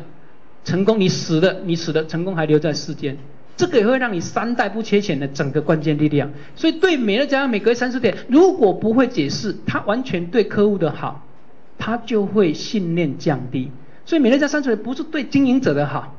[0.64, 3.18] 成功，你死了，你死了，成功还留在世间，
[3.58, 6.32] 这个也会让你三代不缺钱的整个关键力量。
[6.56, 11.26] 所以对美乐家每隔三四点，如果不会解释，他完全对客户的好，
[11.80, 13.72] 他就会信念降低。
[14.12, 16.14] 所以美乐家三十点不是对经营者的好，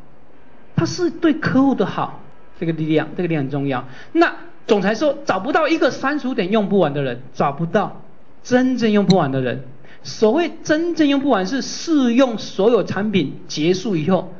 [0.75, 2.23] 他是对客户的好，
[2.59, 3.87] 这个力量，这个力量很重要。
[4.13, 4.35] 那
[4.67, 8.01] 总裁说找不到一个三十五点用不完的人，找不到
[8.43, 9.65] 真正用不完的人。
[10.03, 14.33] 所谓真正用不完，是试用所有产品结束以后，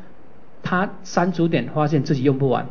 [0.63, 2.67] 他删除点发现自己用不完，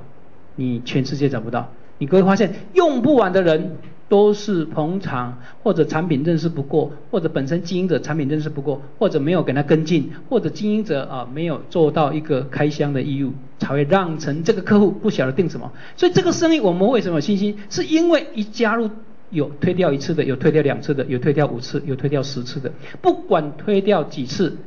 [0.55, 1.69] 你全世界找不到。
[1.99, 3.77] 你可会发现，用不完的人
[4.11, 15.71] 都是捧场，或者产品认识不过，或者本身经营者产品认识不过，或者没有给他跟进，或者经营者啊没有做到一个开箱的义务，才会让成这个客户不晓得定什么。
[15.95, 17.57] 所以这个生意我们为什么有信心？
[17.69, 18.89] 是因为一加入。
[19.29, 22.69] 有推掉一次的，有推掉两次的，有推掉五次，有推掉十次的。
[23.01, 24.57] 不管推掉几次，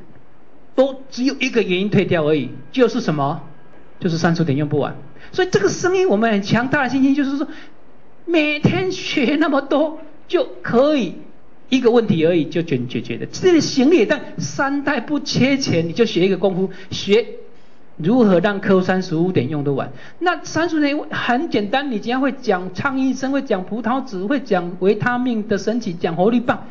[0.75, 3.43] 都只有一个原因退掉而已，就是什么？
[4.01, 4.97] 就是三十点用不完。
[5.33, 7.47] 所以这个生意我们很强大的信心，就是说
[8.25, 11.15] 每天学那么多就可以
[11.69, 13.27] 一个问题而已就解解决的。
[13.27, 17.27] 这里行李但三代不缺钱，你就学一个功夫学。
[17.97, 19.89] 如何让客户三十五点用得完？
[20.19, 26.67] 那三十五点很简单，你只要会讲苍蝇生，会讲葡萄籽，会讲维他命的神奇，讲活力棒，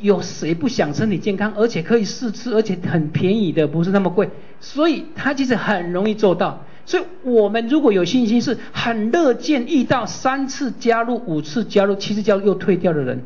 [0.00, 1.52] 有谁不想身体健康？
[1.54, 6.64] 而且可以试吃，而且很便宜的，不是那么贵，所以它其实很容易做到。
[6.84, 13.22] 所以我们如果有信心，是很乐见遇到三次加入、五次加入、七次加入又退掉的人，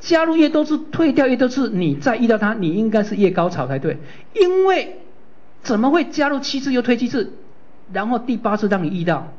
[0.00, 3.98] 加入越多次，退掉越多次，你再遇到他，你应该是越高潮才对，
[4.34, 4.98] 因为。
[5.64, 7.34] 怎么会加入七次又退七次，
[7.92, 9.32] 然后第八次让你遇到？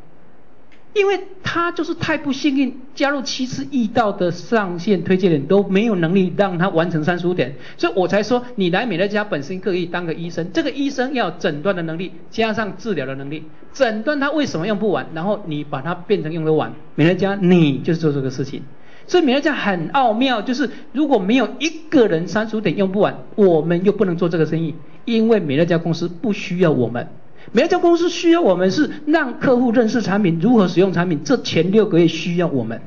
[0.93, 18.61] 因为他就是太不幸运，加入七次遇到的上线推荐人都没有能力让他完成三十五点，所以我才说你来美乐家本身可以当个医生，这个医生要诊断的能力加上治疗的能力，诊断他为什么用不完，然后你把它变成用得完，美乐家你就是做这个事情。
[19.05, 24.75] 所以美乐家很奥妙，就是如果没有一个人三十五点用不完，我们又不能做这个生意，
[25.05, 27.07] 因为美乐家公司不需要我们。
[27.51, 32.81] 美乐家公司需要我们是让客户认识产品，如何使用产品，这前六个月需要我们，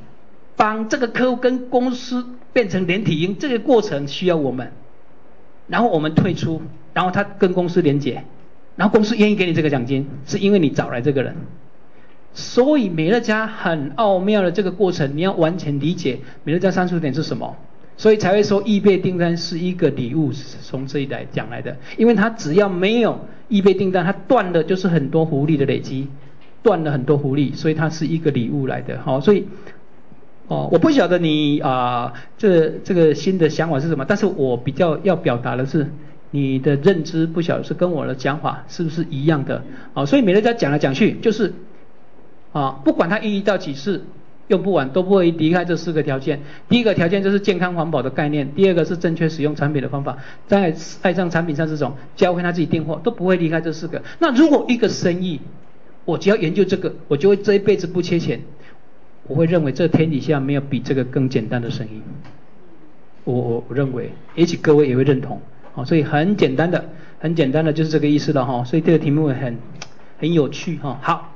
[0.57, 4.73] 帮这个客户跟公司变成连体婴，这个过程需要我们，
[5.69, 6.63] 然后我们退出，
[6.95, 8.25] 然后他跟公司连接，
[8.77, 11.37] 然后公司愿意给你这个奖金，是因为你找来这个人。
[12.33, 17.57] 所以美乐家很奥妙的这个过程，你要完全理解美乐家三十点是什么。
[17.99, 21.75] 所以才会说易备订单是一个礼物，从这里来讲来的。
[21.97, 26.09] 因为它只要没有易备订单，它断的就是很多福利的累积，
[26.63, 29.01] 断了很多福利，所以它是一个礼物来的。
[29.01, 29.47] 好，所以
[30.49, 35.91] 哦，我不晓得你啊，这这个新的想法是什么，但是我比较要表达的是，
[36.33, 39.63] 你的认知不晓得是跟我的讲法是不是一样的。
[39.95, 41.55] 好，所以美乐家讲来讲去就是
[42.53, 44.05] 啊，不管他遇到几次。
[44.49, 46.41] 用不完都不会离开这四个条件。
[46.69, 54.03] 第一个条件就是健康环保的概念，第二个是正确使用产品的方法，在爱上产品上这种教会他自己订货都不会离开这四个。
[54.19, 55.41] 那如果一个生意，
[56.05, 58.41] 我只要研究这个，我就会这一辈子不缺钱。
[59.29, 62.01] 我会认为这天底下没有比这个更简单的生意。
[63.25, 65.41] 我我我认为，也许各位也会认同。
[65.73, 66.85] 好，所以很简单的，
[67.19, 68.63] 很简单的就是这个意思了哈。
[68.63, 69.59] 所以这个题目很
[70.19, 70.99] 很有趣哈。
[71.03, 71.36] 好。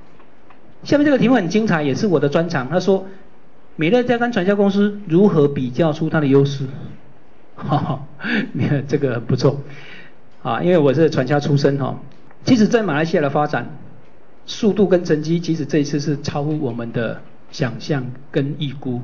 [0.83, 2.69] 下面这个题目很精彩，也是我的专长。
[2.69, 3.07] 他说，
[3.77, 6.67] 美乐家跟传销公司如何比较出它的优势？
[7.55, 8.03] 哈哈，
[8.89, 9.61] 这个很不错
[10.43, 12.01] 啊，因为我是传销出身哈。
[12.45, 13.77] 其实，在马来西亚的发展
[14.47, 19.03] 速度跟成绩，其实这一次是超乎我们的想象跟预估。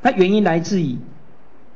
[0.00, 0.98] 那原因来自于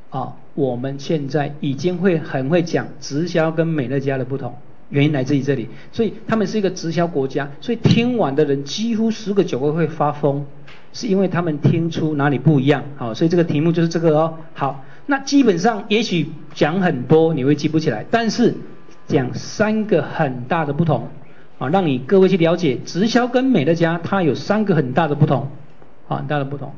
[0.09, 4.57] 啊，我们现在已经会很会讲直销跟美乐家的不同。
[4.89, 10.45] 原因来自于这里，所以他们是一个直销国家，所以听完的人几乎十个九个会发疯，
[10.93, 12.83] 是因为他们听出哪里不一样。
[12.95, 14.35] 好，所以这个题目就是这个哦。
[14.53, 18.53] 好，那基本上也许讲很多你会记不起来，但是
[19.07, 21.09] 讲三个很大的不同
[21.59, 25.49] 啊，让你各位去了解直销跟美乐家它有三个很大的不同
[26.07, 26.71] 啊，很大的不同。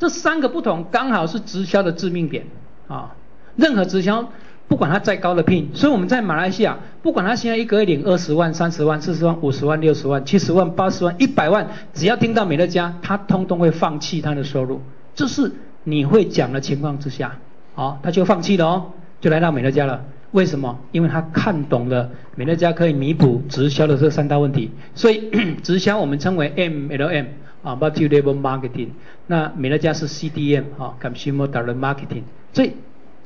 [0.00, 2.44] 这三个不同刚好是直销的致命点
[2.88, 3.14] 啊，
[3.54, 4.28] 任何直销。
[4.72, 14.80] 不管他再高的聘，所以我们在马来西亚，不管他现在一个月领二十万、三十万、四十万、五十万、六十万、七十万、八十万、一百万，只要听到美乐家，他通通会放弃他的收入。
[15.14, 15.52] 这是
[15.84, 17.36] 你会讲的情况之下，
[17.74, 18.86] 好，他就放弃了哦，
[19.20, 20.02] 就来到美乐家了。
[20.30, 20.78] 为什么？
[20.90, 24.70] 因为他看懂了美乐家可以弥补直销的这三大问题。
[24.94, 25.30] 所以
[25.62, 27.26] 直销我们称为 MLM
[27.62, 28.88] 啊，Multi-Level Marketing。
[29.26, 32.22] 那美乐家是 CDM 啊，Consumer Direct Marketing。
[32.54, 32.72] 所以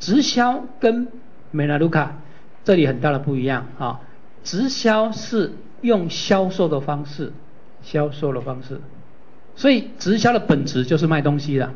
[0.01, 1.07] 直销跟
[1.51, 2.19] 美拉卢卡，
[2.65, 4.01] 这里很大的不一样啊！
[4.43, 7.33] 直销是用销售的方式，
[7.83, 8.81] 销售的方式，
[9.55, 11.73] 所以直销的本质就是卖东西的。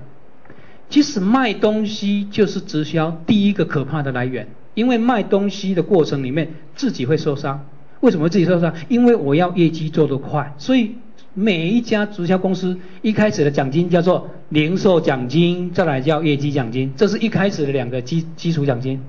[0.88, 7.64] 其实卖东西就是直销第一个可怕的来源，因为卖东西的过程里面自己会受伤。
[8.00, 8.74] 为什么自己受伤？
[8.88, 10.96] 因为我要业绩做得快，所以
[11.34, 19.00] 每一家直销公司一开始的奖金叫做零售奖金，再来叫业绩奖金，这是一开始的两个基基础奖金。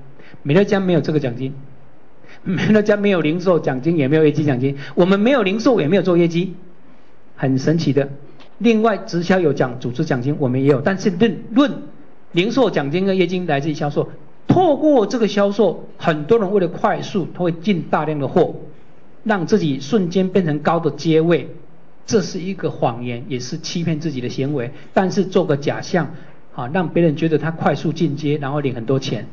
[0.42, 1.54] 美乐家没有这个奖金，
[2.42, 4.76] 美乐家没有零售奖金，也没有业绩奖金。
[4.94, 6.54] 我们没有零售，也没有做业绩，
[7.36, 8.08] 很神奇的。
[8.58, 10.80] 另外，直销有奖组织奖金，我们也有。
[10.80, 11.72] 但是论论
[12.32, 14.10] 零售奖金跟业绩来自于销售，
[14.46, 18.54] 透过这个销售，很多人为了快速，他会进大量的货，
[19.24, 21.48] 让自己瞬间变成高的阶位。
[22.04, 24.72] 这是一个谎言，也是欺骗自己的行为。
[24.92, 26.14] 但是做个假象，
[26.54, 29.28] 啊，让别人觉得他快速进阶，然后领很多钱。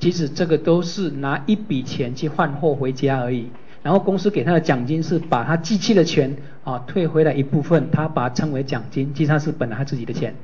[0.00, 3.48] 其实这个都是拿一笔钱去换货回家而已，
[3.82, 10.34] 然后公司给他的奖金是把他寄去的钱啊退回来一部分，他把它称为奖金，其实他是本来他自己的钱，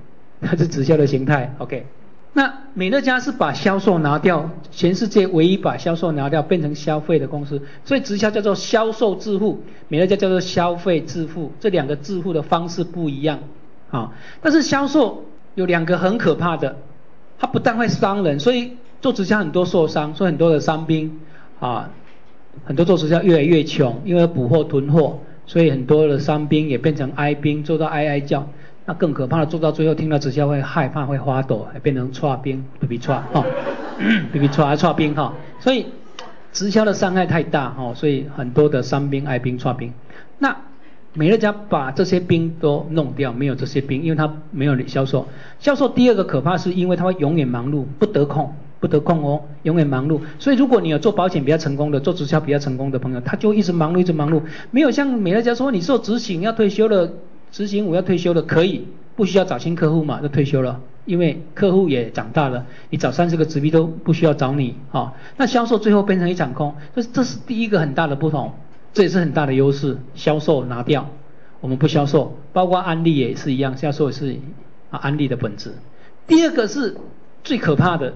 [0.41, 1.55] 它是直销的形态。
[1.59, 1.87] OK，
[2.33, 13.41] 那美乐家是把销售拿掉，全世界唯一把销售拿掉变成消费的公司，所以直销叫做销售致富，美乐家叫做消费致富，这两个致富的方式不一样
[13.91, 14.13] 啊。
[14.41, 16.77] 但是销售有两个很可怕的，
[17.39, 18.73] 它不但会伤人，所以。
[19.01, 21.19] 做直销很多受伤，所以很多的伤兵
[21.59, 21.91] 啊，
[22.65, 28.47] 很多做直销越来越穷，因为捕获囤货，所以很多的伤兵也变成哀兵，做到哀哀叫。
[28.87, 33.45] 那更可怕的，做到最后听到直销会害怕，会发抖，还变成错兵，比比错哈，
[34.33, 35.35] 比比错还错兵哈。
[35.61, 35.87] 所以
[36.53, 39.93] 直销的伤害太大哈，所以很多的伤兵、哀兵、错兵。
[40.39, 40.57] 那
[41.13, 45.29] 美乐家把这些兵都弄掉，没有这些兵，因为他没有销售。
[45.59, 48.53] 销售第二个可怕是因为他会永远忙碌，不得空。
[48.81, 50.21] 不得空哦，永远忙碌。
[50.39, 54.43] 所以如果你有做保险比较成功的，做直销比较成功的朋友，他就一直忙碌，一直忙碌。
[54.71, 57.13] 没有像美乐家说，你做执行要退休了，
[57.53, 60.81] 执行我要退休了，可以，不需要找新客户嘛，就退休了。
[61.05, 65.13] 因为客户也长大了，你找三十个直币都不需要找你啊。
[65.37, 68.53] 那销售最后变成一场空，这这是第一个很大的不同，
[68.93, 69.99] 这也是很大的优势。
[70.15, 71.09] 销售拿掉，
[71.61, 74.37] 我们不销售，包括安利也是一样，销售也是
[74.91, 75.73] 啊安利的本质。
[76.27, 76.97] 第二个是
[77.45, 78.15] 最可怕的。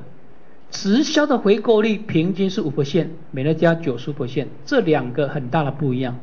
[0.70, 6.18] 直销的回购率平均是五%，美乐家九十%，这两个很大的不一样。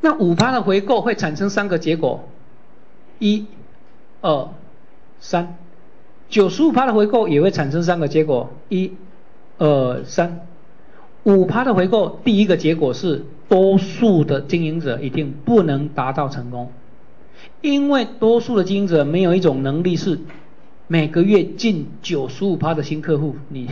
[0.00, 2.28] 那五趴的回购会产生三个结果：
[3.18, 3.46] 一、
[4.20, 4.48] 二、
[5.18, 5.56] 三。
[6.28, 8.92] 九十五趴的回购也会产生三个结果，一、
[9.58, 10.46] 二、三。
[11.22, 16.70] 五趴的回购，第一个结果是多数的经营者一定不能达到成功，
[17.62, 20.20] 因为多数的经营者没有一种能力是
[20.88, 23.68] 每个月进九十五趴的新客户，你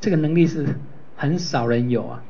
[0.00, 0.66] 这个能力是
[1.16, 2.22] 很少人有啊，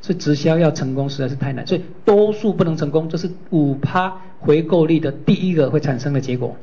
[0.00, 6.56] 所以直销要成功实在是太难，所以多数不能成功，这是五趴回购率的第一个会产生的结果。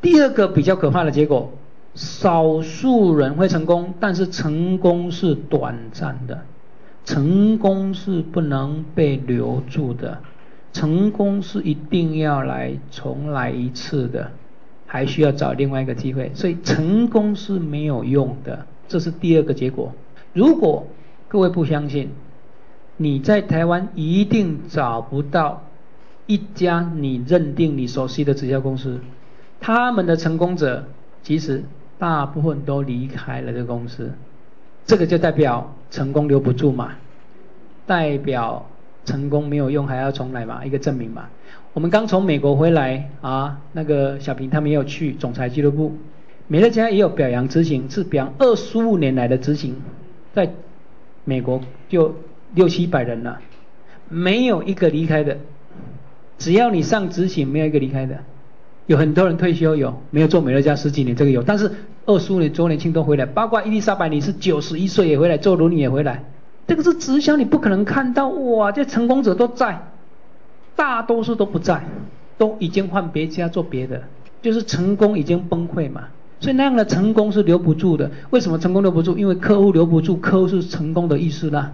[0.00, 1.52] 第二个比较可怕的结果。
[1.94, 6.42] 少数人会成功，但是成功是短暂的，
[7.04, 10.20] 成功是不能被留住的，
[10.72, 14.30] 成功是一定要来重来一次的，
[14.88, 19.92] 还需要找另外一个机会，所以成功是没有用的，这是第二个结果。
[20.32, 20.88] 如果
[21.28, 22.10] 各位不相信，
[22.96, 25.62] 你在台湾一定找不到
[26.26, 28.98] 一家你认定你熟悉的直销公司，
[29.60, 30.88] 他们的成功者
[31.22, 31.62] 其实。
[32.00, 34.12] 大部分都离开了这个公司，
[34.86, 36.92] 这个就代表成功留不住嘛，
[37.88, 38.64] 代表
[39.04, 41.28] 成功没有用，还要重来嘛，一个证明嘛。
[41.74, 45.92] 我们刚从美国回来啊，那个小平他们也有去总裁俱乐部，
[46.46, 49.76] 美乐家也有表扬执行，是表扬二十五年来的执行，
[50.32, 50.50] 在
[51.24, 52.14] 美国就
[52.54, 53.38] 六七百人了，
[54.08, 55.36] 没有一个离开的，
[56.38, 58.16] 只要你上执行，没有一个离开的。
[58.86, 61.70] 有很多人退休有，没有做美乐家十几年，这个有，但是
[62.06, 66.24] 二十五年周年庆都回来，包括伊丽莎白女士九十一岁也回来，做轮椅也回来，
[66.66, 69.78] 这个是直销，你不可能看到哇，这成功者都在，
[70.78, 71.82] 大多数都不在，
[72.38, 74.00] 都已经换别家做别的，
[74.40, 76.04] 就是成功已经崩溃嘛，
[76.38, 78.08] 所以那样的成功是留不住的。
[78.30, 79.16] 为什么成功留不住？
[79.16, 81.72] 因为客户留不住，客户是成功的意思啦，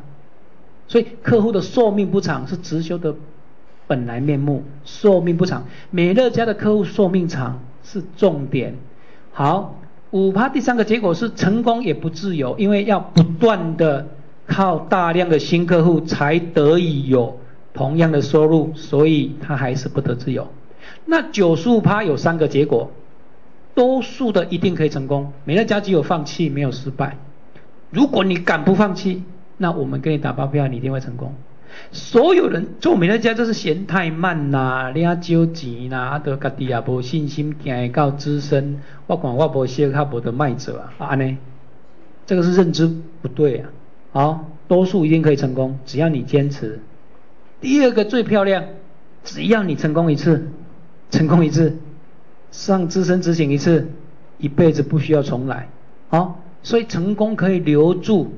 [0.89, 3.15] 所以客户的寿命不长是直销的。
[3.87, 8.75] 本来面目寿命不长，美乐家的客户寿命长是重点。
[9.31, 9.77] 好，
[10.11, 14.07] 五趴第三个结果是成功也不自由，因为要不断的
[14.47, 17.39] 靠大量的新客户才得以有
[17.75, 20.49] 同样的收入，所以他还是不得自由。
[21.05, 22.91] 那九十五趴有三个结果，
[23.75, 27.19] 多数的一定可以成功，美乐家只有放弃没有失败。
[27.91, 29.25] 如果你敢不放弃，
[29.57, 31.35] 那我们给你打包票，你一定会成功。
[31.91, 41.37] 所有人做美乐家就是嫌太慢啦，你啊少钱啦，啊都家己也无信心，行到资深，我看我无适合无得卖者啊，安尼，
[42.27, 42.89] 这个是认知
[43.21, 43.71] 不对啊。
[44.13, 46.81] 好，多数一定可以成功，只要你坚持。
[47.65, 48.63] 第二个最漂亮，
[49.25, 50.51] 只要你成功一次，
[51.11, 51.79] 成功一次，
[52.51, 53.89] 上资深执行一次，
[54.37, 55.71] 一辈子不需要重来。
[56.11, 58.35] 好，所以成功可以留住，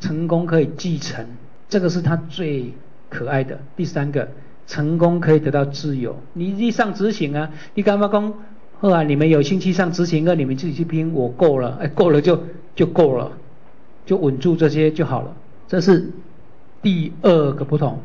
[0.00, 1.24] 成功可以继承。
[1.68, 2.74] 这个是他最
[3.08, 4.28] 可爱的第三个，
[4.66, 6.16] 成功可以得到自由。
[6.32, 8.34] 你一上执行啊，你干嘛讲？
[8.80, 12.42] 后来你们有兴趣上执行，那你们自己去拼，我够了，哎，够了就
[12.74, 13.30] 就够了，
[14.04, 15.36] 就稳住这些就好了。
[15.68, 16.10] 这是
[16.82, 18.00] 第二个不同。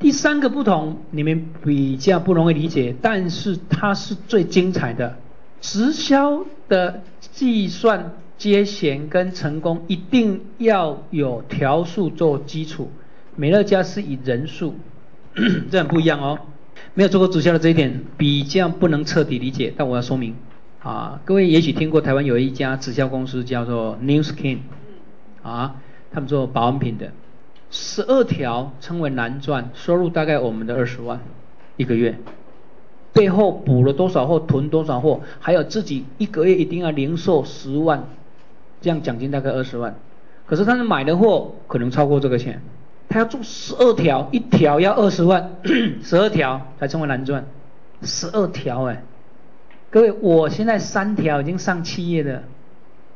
[0.00, 5.16] 第三个不同，你们比较不容易理解，但是它是最精彩的。
[5.60, 8.12] 直销的计算。
[8.40, 12.90] 接弦跟成功一定要有条数做基础，
[13.36, 14.76] 美乐家是以人数，
[15.70, 16.38] 这很不一样哦。
[16.94, 20.34] 没有做过直销的这一点比较不能彻底理解，但我要说明
[20.82, 24.60] 啊，各位也许听过台湾有一家直销公司叫做 New Skin，
[25.42, 25.76] 啊，
[26.10, 27.12] 他们做保养品的，
[27.70, 31.20] 十二条称为蓝钻，收入大概我们的二十万
[31.76, 32.18] 一个月，
[33.12, 38.04] 背后补了多少货，囤多少货，还有自己一个月一定要零售十万。
[38.82, 39.94] 这样奖金大概二十万，
[40.46, 42.62] 可是他们买的货可能超过这个钱，
[43.10, 45.50] 他要做十二条，一条要二十万，
[46.02, 47.44] 十二条才称为蓝钻，
[48.00, 49.02] 十二条哎，
[49.90, 52.44] 各位，我现在三条已经上企业的，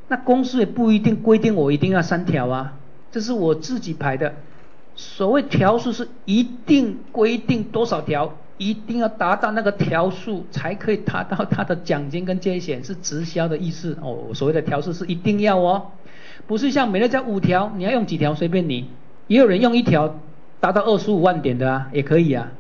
[0.09, 2.75] 那公司也不一定规定我一定要三条啊，
[3.15, 4.35] 这是我自己排的，
[4.97, 8.35] 所谓条数是一定规定多少条。
[8.59, 14.35] 一定要达到那个条数，才可以达到他的奖金跟接险，是直销的意思哦。
[14.35, 15.91] 所谓的条数是一定要哦，
[16.49, 18.89] 不是像美乐家五条，你要用几条随便你。
[19.29, 20.19] 也有人用一条
[20.59, 22.51] 达到二十五万点的啊，也可以啊。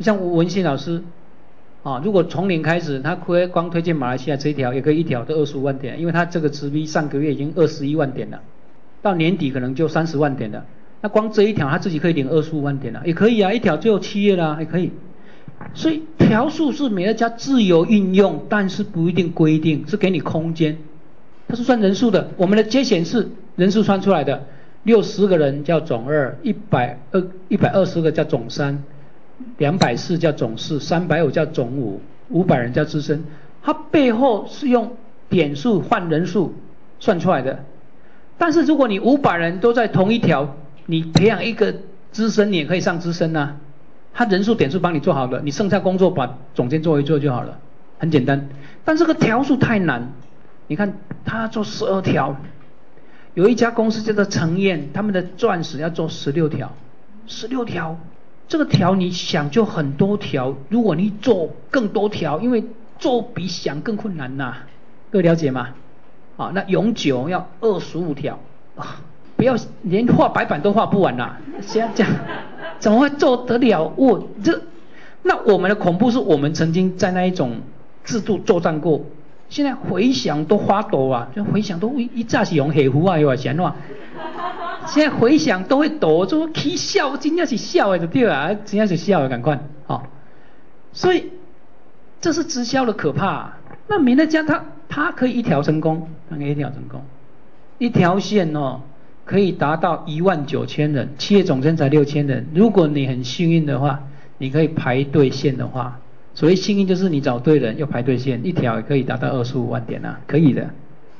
[0.00, 1.02] 像文信老师
[1.82, 8.40] 啊，如果从零开始，他可光推荐马来西亚这一条，也可以一条都二十五万点，因为他这个直逼上个月已经二十一万点了，
[9.04, 10.64] 到年底可能就三十万点了。
[11.02, 14.90] 那光这一条他自己可以领二十五万点了，也可以啊，一条就有七月了，也可以。
[15.74, 20.78] 所以条数是美乐家自由运用，但是不一定规定，是给你空间。
[21.46, 24.46] 它是算人数的，我们的接显示人数算出来的，
[24.84, 28.82] 六十个人叫总二，一百二一百二十个叫总三，
[29.58, 32.00] 两百四叫总四，三百五叫总五，
[32.30, 33.22] 五百人叫资深。
[33.62, 34.96] 它背后是用
[35.28, 36.54] 点数换人数
[36.98, 37.66] 算出来的。
[38.36, 40.56] 但是如果你五百人都在同一条，
[40.86, 41.74] 你培养一个
[42.10, 43.56] 资深，你也可以上资深呐。
[44.12, 47.58] 他人数点数帮你做好了，你剩下工作把总监做一做就好了，
[47.98, 48.48] 很简单。
[48.84, 50.12] 但这个条数太难，
[50.68, 52.36] 你看他做十二条，
[53.34, 56.72] 有一家公司叫做成燕，他们的钻石要做十六条，
[57.26, 57.98] 十六条。
[58.46, 62.62] 这个条你想就很多条，如果你做更多条，因为
[62.98, 64.54] 做比想更困难呐，
[65.10, 65.70] 各位了解吗？
[66.36, 68.38] 啊，那永久要二十五条，
[69.36, 72.12] 不要连画白板都画不完呐，先这样，
[72.78, 73.92] 怎么会做得了？
[73.96, 74.60] 我这，
[75.22, 77.60] 那我们的恐怖是我们曾经在那一种
[78.04, 79.00] 制度作战过，
[79.48, 83.76] 现在回想都发抖啊，就回想都一一炸起用黑胡啊，又话闲话。
[84.86, 90.04] 现在回想都会抖，就起笑，真正是笑的就对啊，真正是笑的，赶快，好，
[90.92, 91.30] 所以
[92.20, 93.54] 这是直销的可怕。
[93.86, 97.02] 那美乐家他它可以一条成功，它可以一条成功，
[97.78, 98.80] 一条线哦，
[99.24, 102.46] 可以达到一万九千人，企业总监才六千人。
[102.54, 104.00] 如果你很幸运的话，
[104.38, 106.00] 你可以排队线的话，
[106.34, 110.68] 所谓幸运就是你找对人，又排队线，一条也可以达到二十五万点啊，可以的。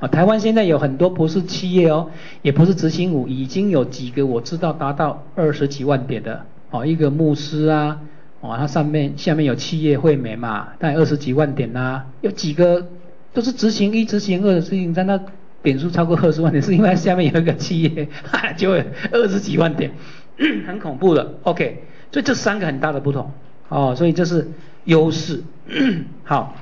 [0.00, 2.10] 啊，台湾现在有很多不是企业哦，
[2.42, 8.00] 也不是执行五，已经有几个我知道达到二十几万点的，哦，一个牧师啊，
[8.40, 12.88] 哦，它上面下面有企业会美嘛，大概二十几万点呐，有几个
[13.34, 15.20] 都是执行一、执行二的事情，在那
[15.62, 18.08] 点数超过二十万点，是因为下面有一个企业，
[18.56, 19.90] 就会二十几万点，
[20.66, 21.34] 很恐怖的。
[21.42, 23.30] OK，所以这三个很大的不同，
[23.68, 24.48] 哦，所以这是
[24.84, 25.42] 优势，
[26.24, 26.56] 好。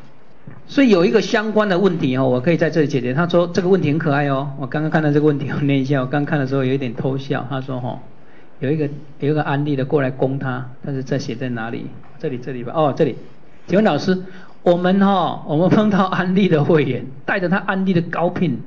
[0.67, 3.13] 所以有一个相关的问题哦，我可以在这里解决。
[3.13, 6.01] 他说这个问题很可爱哦，我刚刚看到这个问题，我念一下。
[6.01, 7.47] 我刚看的时候有一点偷笑。
[7.51, 8.01] 他说哈，
[8.59, 8.89] 有一个
[9.21, 11.87] 有一个安利的过来攻他，但是在写在哪里？
[12.19, 12.73] 这里这里吧。
[12.75, 13.17] 哦，这里。
[13.67, 14.19] 请问老师，
[14.63, 18.63] 我们哈，我们碰到安利的会员， 带着他安利的高聘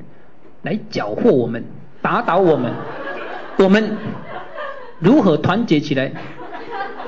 [0.64, 1.64] 来缴获我们，
[2.02, 2.72] 打倒我们，
[3.60, 3.98] 我们
[5.00, 6.12] 如何团结起来？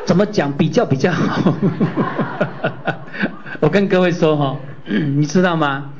[0.05, 1.53] 怎么讲比较比较好？
[3.59, 4.55] 我跟各位说哈，
[4.87, 5.91] 你知道吗？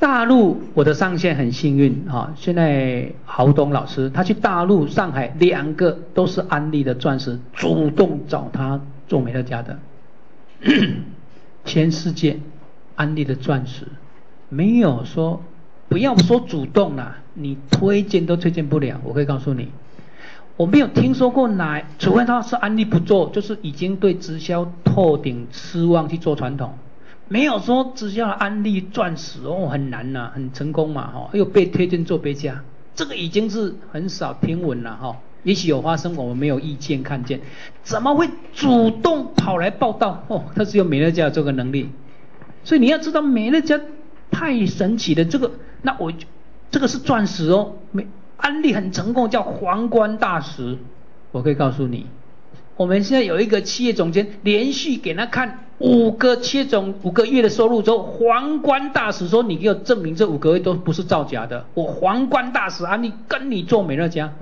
[0.00, 9.78] 大陆我的上线很幸运哈，现在豪东老师他去大陆上海两个都是安利的钻石，主动找他做美乐家的，
[11.64, 12.38] 全世界
[12.94, 13.86] 安利的钻石
[14.48, 15.42] 没有说
[15.88, 19.00] 不要说主动了，你推荐都推荐不了。
[19.04, 19.68] 我可以告诉你，
[20.56, 26.74] 我没有听说过哪，除非他是安利不做，就是已经对直销透顶失望去做传统。
[27.28, 32.62] 没有说只要安利钻石哦很难呐，很成功嘛哈，又被推荐做别家，
[32.94, 35.16] 这个已经是很少听闻了哈。
[35.44, 37.40] 也许有发生，我们没有意见看见，
[37.82, 40.44] 怎么会主动跑来报道哦？
[40.56, 41.90] 他只有美乐家有这个能力，
[42.64, 43.80] 所以你要知道美乐家
[44.30, 45.24] 太神奇了。
[45.24, 46.12] 这个那我
[46.70, 50.78] 这个是钻石哦，美安利很成功，叫皇冠大石。
[51.30, 52.06] 我可以告诉你，
[52.76, 55.60] 我们现在有一个企业总监连续给他看。
[55.78, 64.32] 五个切总五个月的收入之后，皇冠大使说：“你给我证明这五个月都不是造假的。”我皇冠大使安利跟你做美乐家，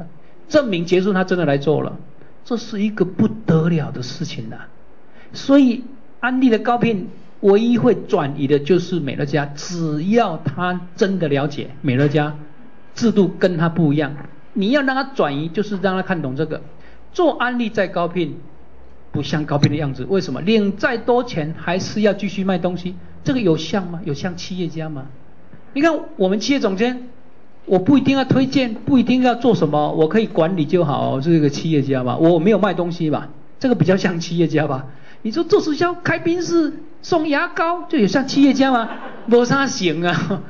[0.52, 1.96] 证明结束他真的来做了，
[2.44, 4.56] 这是一个不得了的事情呐。
[5.32, 5.82] 所以
[6.20, 7.08] 安利的高聘
[7.40, 12.36] 唯一会转移的就是美乐家，只要他真的了解美乐家
[12.94, 14.14] 制度跟他不一样，
[14.52, 16.60] 你要让他转移，就是让他看懂这个。
[17.14, 18.36] 做安利再高聘。
[19.10, 22.94] 不像高聘的样子，为什么领再多钱还是要继续卖东西？
[23.22, 24.00] 这个有像吗？
[24.06, 25.06] 有像企业家吗？
[25.74, 27.10] 你看我们企业总监，
[27.64, 32.16] 我不一定要推荐，不一定要做什么，我可以管理就好，是一个企业家吧？
[32.16, 33.28] 我没有卖东西吧？
[33.58, 34.86] 这个比较像企业家吧？
[35.22, 38.88] 你说做直销开宾室送牙膏，就有像企业家吗？
[39.26, 40.42] 没啥行啊！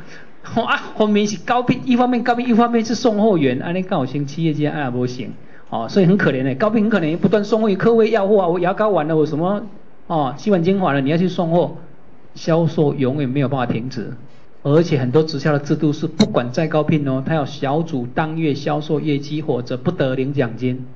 [0.43, 5.33] 啊，后面是高聘，一方面高聘，一方面是送货员，安尼刚好像企业家啊，不行。
[5.69, 9.63] 哦，所以很可怜的，高聘很可怜，不断送货，客户要货啊，我牙膏完了，我什么
[10.07, 11.77] 哦，洗碗精华了，你要去送货，
[12.35, 14.13] 销售永远没有办法停止，
[14.63, 20.87] 而且很多直销的制度是不管再高聘哦，他要小组当月销售业绩或者不得领奖金，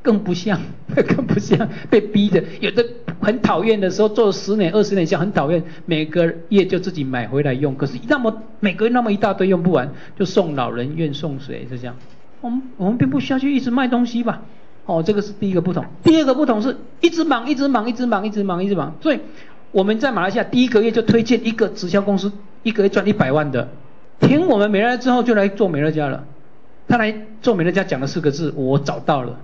[0.00, 0.60] 更不像，
[0.94, 2.86] 更不像被逼的，有的
[3.20, 11.96] 很讨厌的时候做了十年二十年，像很讨厌，每个月就自己买回来用，可是那么每个月那么一大堆用不完，就送老人院送水，是这样。
[12.40, 14.42] 我们我们并不需要去一直卖东西吧？
[14.86, 15.84] 哦，这个是第一个不同。
[16.02, 18.94] 第二个不同是一直忙，一直忙，一直忙，一直忙，一直忙。
[19.00, 19.18] 所以
[19.72, 22.30] 我们在马来西亚第一个月就推荐一个直销公司，
[22.64, 23.68] 一个月赚一百万的，
[24.18, 26.24] 听我们美乐家之后就来做美乐家了。
[26.88, 29.38] 他来做美乐家讲了四个字，我找到了，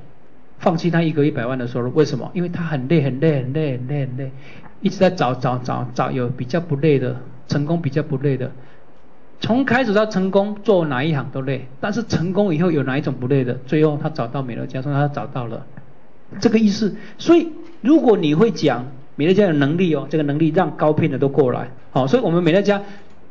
[0.59, 1.95] 放弃他一个一百万的收入。
[1.95, 2.29] 为什么？
[2.35, 4.33] 因为他很累，很累，很累，很累，很累，
[4.81, 7.17] 一直在找找找找有比较不累的。
[7.49, 8.53] 成功比较不累的。
[9.41, 13.55] 从开始到成功，做哪一行都累，但是成功以后有哪一种不累的？
[13.67, 15.67] 最后他找到美乐家，说他找到了，
[16.39, 16.95] 这个意思。
[17.19, 17.49] 所以
[17.81, 22.81] 如果你会讲美乐家有能力哦，这个能力让高聘的都过来，好，所以我们美乐家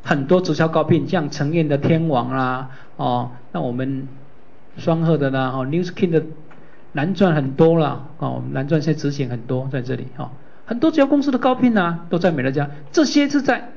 [0.02, 4.08] 很多直销高聘，像陈燕的天王啦，哦，那我们
[4.76, 6.22] 双鹤的啦，哦，New Skin 的
[6.92, 10.30] 蓝钻很多啦，哦，蓝钻现在执行很多在这里，哦，
[10.66, 13.72] 很多直销公司的高聘呐都在美乐家，这些是在。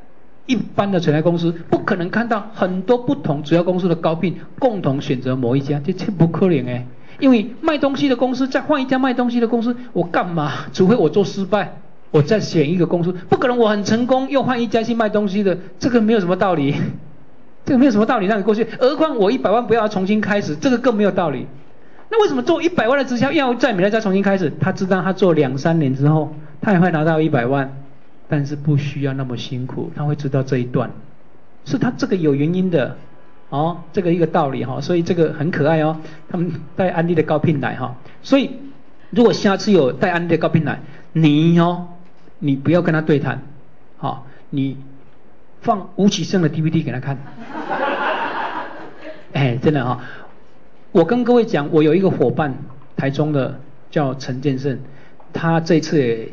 [0.46, 6.86] 一般的存在公司不可能看到很多不同主要公司的高聘共同选择某一家，这这不可能哎！
[7.22, 10.52] 因为卖东西的公司再换一家卖东西的公司，我干嘛？
[10.74, 11.78] 除非我做失败，
[12.14, 16.74] 我再选一个公司，不可能我很成功又换一家去卖东西的，这个没有什么道理，
[17.66, 18.66] 这个没有什么道理让你过去。
[18.80, 21.48] 何况我一百万不要重新开始，这个更没有道理。
[22.10, 24.54] 那为什么做一百万的直销要在美乐家重新开始？
[24.62, 27.78] 他知道他做两三年之后，他也会拿到一百万。
[28.30, 30.90] 但是不需要那么辛苦，他会知道这一段，
[31.66, 32.98] 是他这个有原因的，
[33.50, 35.98] 哦，这个一个道理哈，所以这个很可爱哦。
[36.30, 38.50] 他们带安利的高聘来哈，所以
[39.12, 40.80] 如果下次有带安利的高聘来，
[41.12, 41.90] 你哦，
[42.44, 43.42] 你不要跟他对谈，
[43.98, 44.78] 好，你
[45.62, 47.18] 放吴启胜的 DVD 给他看，
[49.32, 50.02] 哎，真的哈，
[50.92, 52.54] 我跟各位讲，我有一个伙伴，
[52.98, 54.80] 台中的叫陈建胜，
[55.32, 56.30] 他这次也。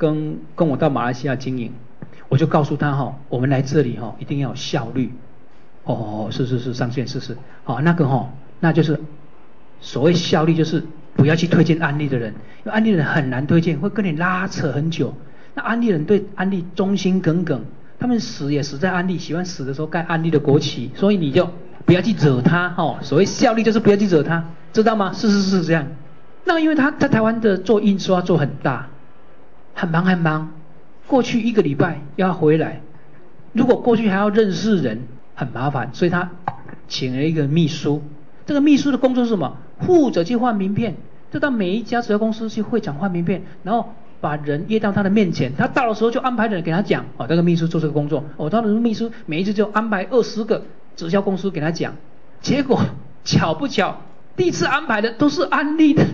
[0.00, 1.72] 跟跟我到马来西亚经营，
[2.28, 5.12] 我就告诉他哈，我们来这里哈，一定要有效率。
[5.82, 7.36] 哦，是是是，上线试试。
[7.64, 9.00] 好，那个哈，那就是
[9.80, 10.84] 所谓效率，就是
[11.16, 15.12] 不要去推荐安利的人，因为安利人很难推荐，会跟你拉扯很久。
[15.58, 17.60] 那安利人对安利忠心耿耿，
[17.98, 21.50] 他们死也死在安利，喜欢死的时候盖安利的国旗，所以你就
[21.84, 23.00] 不要去惹他 哈。
[23.02, 25.12] 所谓效力就是不要去惹他，知道吗？
[25.12, 25.84] 是是是这样。
[26.44, 28.86] 那因为他在台湾的做印刷做很大。
[29.74, 30.50] 很忙很忙，
[31.06, 32.80] 过去一个礼拜要回来，
[33.52, 35.02] 如果过去还要认识人，
[35.34, 36.30] 很麻烦，所以他
[36.88, 38.02] 请了一个秘书。
[38.46, 39.56] 这个秘书的工作是什么？
[39.80, 40.96] 负责去换名片，
[41.32, 47.04] 就到每一家直销公司去会场换名片，然后把人约到他的面前，他到的时候就安排人给他讲。
[47.16, 50.62] 哦，这个秘书做这个工作，哦，他的秘书每一次就安排二十个
[50.96, 51.94] 直销公司给他讲。
[52.40, 52.80] 结果
[53.24, 53.96] 巧不巧？
[54.36, 56.06] 第一次安排的都是安利的，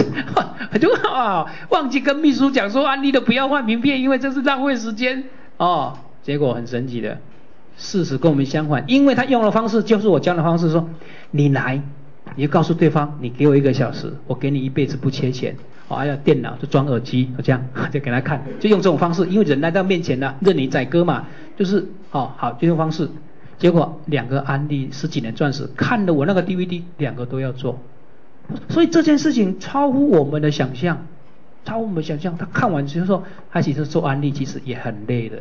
[0.78, 5.24] 就啊忘记跟秘书讲说安利的不要换名片，因为这是浪费时间
[5.56, 5.96] 哦。
[6.22, 7.18] 结果很神奇的，
[7.78, 10.90] 事实跟我们相反，因为他用的方式就是我教的方式，说
[11.30, 11.80] 你来，
[12.36, 15.56] 你就告诉对方，你给我一个小时，我给你一辈子不缺钱，
[15.88, 17.62] 哦，还有电脑就装耳机，就这样
[17.92, 21.26] 就给他看，就用这种方式，因为人来到面前了，任你宰割嘛，
[21.56, 23.08] 就是哦好这种方式。
[23.56, 27.78] 结果两个安利十几年钻石看了我那个 DVD，两个都要做，
[28.68, 31.06] 所以这件事情超乎我们的想象，
[31.64, 32.36] 超乎我们想象。
[32.36, 35.36] 他看完之后说，他其实做安利其实也很累的，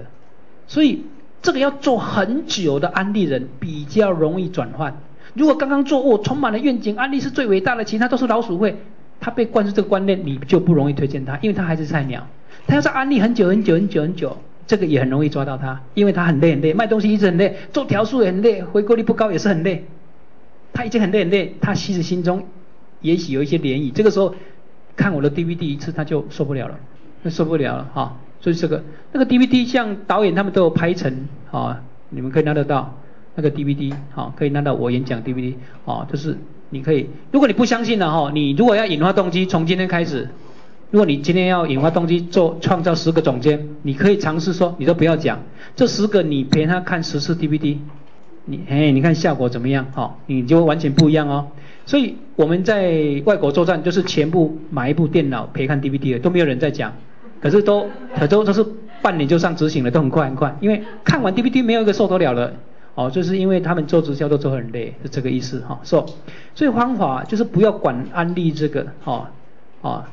[0.67, 1.05] 所以
[1.41, 4.95] 这个要做很久的安利人比较容易转换。
[5.33, 8.77] 如果刚刚做哦，充满了愿景，安利是最伟大的，其他都是老鼠会，
[9.23, 12.27] 他被灌输这个观念，你就不容易推荐他，因为他还是菜鸟，
[12.67, 14.37] 他要在安利很久很久很久很久。
[14.67, 19.85] 这个也很容易抓到他，因为他很累很累，卖东西一直很累，做条数也很累，回购率不高也是很累。
[20.73, 22.45] 他已经很累很累，他其实心中
[23.01, 23.93] 也许有一些涟漪。
[23.93, 24.35] 这个时候
[24.95, 26.79] 看我的 DVD 一次他就受不了了，
[27.21, 28.17] 那受不了了哈。
[28.41, 32.97] 所以这个那个 DVD 像导演他们都有拍成啊，你们可以拿得到
[33.35, 35.55] 那个 DVD 好，可以拿到我演讲 DVD
[35.85, 36.37] 啊，就是
[36.73, 40.27] 你可以，如果你不相信了哈，你如果要引发动机，从今天开始。
[40.89, 45.39] 如果你今天要引发动机做创造十个总监，你可以尝试说，你都不要讲，
[45.75, 47.77] 这十个你陪他看十次 DVD，
[48.45, 49.85] 你哎，你看效果怎么样？
[49.93, 51.47] 哈，你就完全不一样哦。
[51.85, 56.93] 所以我们在外国作战，就是全部买一部电脑陪看 DVD 的，都没有人在讲，
[57.41, 58.63] 可是都很多都是
[59.01, 62.53] 半年就上执行了，都很快很快，因为看完 DVD 没有一个受得了的，
[62.95, 65.79] 哦，就是因为他们做直销都做很累，是这个意思哈。
[65.83, 66.05] 说，
[66.53, 69.31] 所以方法就是不要管安利这个，哈，
[69.81, 70.09] 啊。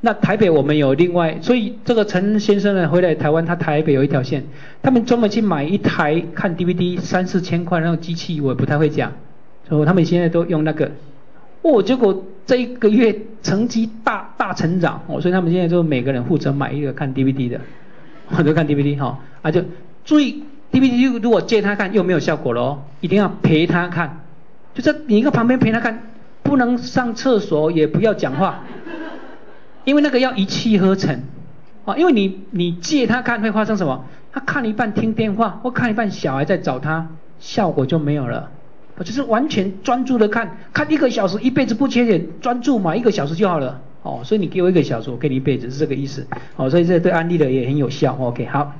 [0.00, 4.44] 那台北我们有另外，所以这个陈先生呢回来台湾，他台北有一条线，
[4.82, 9.12] 他们专门去买一台看 DVD 三四千块那种机器，我也不太会讲，
[9.66, 10.90] 所以他们现在都用那个，
[11.62, 17.60] 哦，结果这一个月成绩大大成长，哦，所以他们现在就每个人负责买一个看 DVD 的，
[18.36, 19.62] 我都看 DVD 哈，啊就
[20.04, 20.42] 注意
[20.72, 24.22] DVD 如果借他看又没有效果了哦，一定要陪他看，
[24.74, 26.02] 就在你一个旁边陪他看，
[26.42, 28.64] 不能上厕所也不要讲话。
[29.84, 31.22] 因为那个要一气呵成，
[31.84, 34.04] 啊，因为你你借他看会发生什么？
[34.32, 37.06] 他看一半听电话，或看一半小孩在找他，
[37.38, 38.50] 效果就没有了。
[39.00, 43.80] 就是完全专注的看，看一个小时，一辈子不缺点，专注嘛，一个小时就好了。
[44.02, 46.26] 哦，所以你给我一个小时，我给你一辈子，是这个意思。
[46.56, 48.16] 哦，所以这对安利的也很有效。
[48.18, 48.72] OK，好。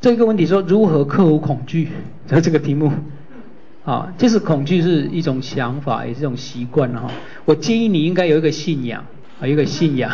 [0.00, 1.88] 这个问题说如何克服恐惧，
[2.26, 2.90] 就这个题目。
[3.84, 7.10] 啊，就是恐惧是一种想法，也是一种习惯哈。
[7.46, 9.04] 我建议你应该有一个信仰，
[9.40, 10.12] 啊，一个信仰。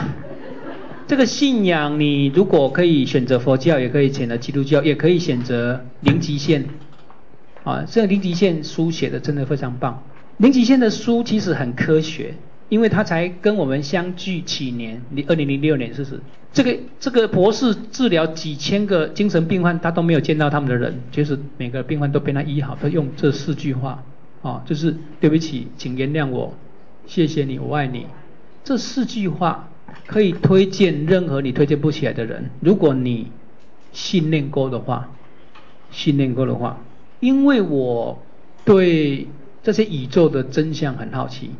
[1.07, 6.65] 这个信仰，你如果可以选择佛教，也可以选择基督教，也可以选择零极限。
[7.65, 10.03] 啊，这个零极限书写的真的非常棒。
[10.39, 12.35] 零极限的书其实很科学。
[12.69, 16.21] 因为他才跟我们相聚几年，你二零零六年是不是？
[16.53, 24.03] 这个这个博士治疗几千个精神病患，他都没有见到他们的人，就是每个病患都被他医好，他用这四句话，
[24.43, 26.55] 啊，就是对不起，请原谅我，
[27.07, 28.07] 谢谢你，我爱你，
[28.65, 29.69] 这四句话
[30.07, 33.31] 可以推荐任何你推荐不起来的人，如果你
[33.93, 35.11] 信念够的话，
[35.91, 36.81] 信念够的话，
[37.21, 38.19] 因为我
[38.65, 39.29] 对
[39.63, 41.51] 这些宇宙的真相很好奇。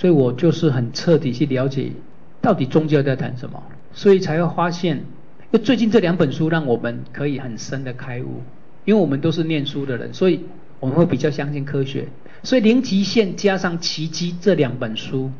[0.00, 1.92] 所以我就是很彻底去了解，
[2.40, 5.04] 到底宗教在谈什么，所以才会发现，
[5.52, 8.40] 就最近这两本书让我们可以很深的开悟，
[8.86, 10.40] 因为我们都是念书的人，所以
[10.78, 12.08] 我们会比较相信科学，
[12.42, 15.30] 所以零极限加上奇迹这两本书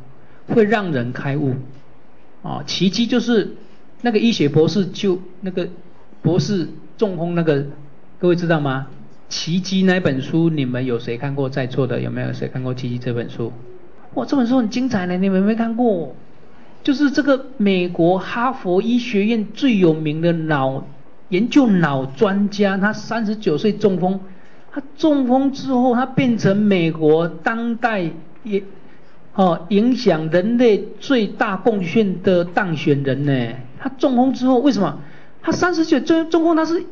[0.46, 1.54] 会让人开悟，
[2.42, 3.56] 啊，奇迹就是
[4.02, 5.70] 那个医学博士就那个
[6.20, 7.64] 博士中风那个，
[8.18, 8.88] 各位知道吗？
[9.30, 11.48] 奇迹那本书你们有谁看过？
[11.48, 13.50] 在座的有没有谁看过奇迹这本书？
[14.14, 16.14] 哇，这本书很精彩呢，你们没有看过？
[16.82, 20.84] 就是这个美国哈佛医学院最有名的脑
[21.28, 24.18] 研究脑专家，他三十九岁中风，
[24.72, 28.10] 他中风之后，他变成美国当代
[28.42, 28.62] 也
[29.34, 33.54] 哦影响人类最大贡献的当选人呢。
[33.78, 34.98] 他中风之后，为什么？
[35.42, 36.84] 他三十九中中风，他是。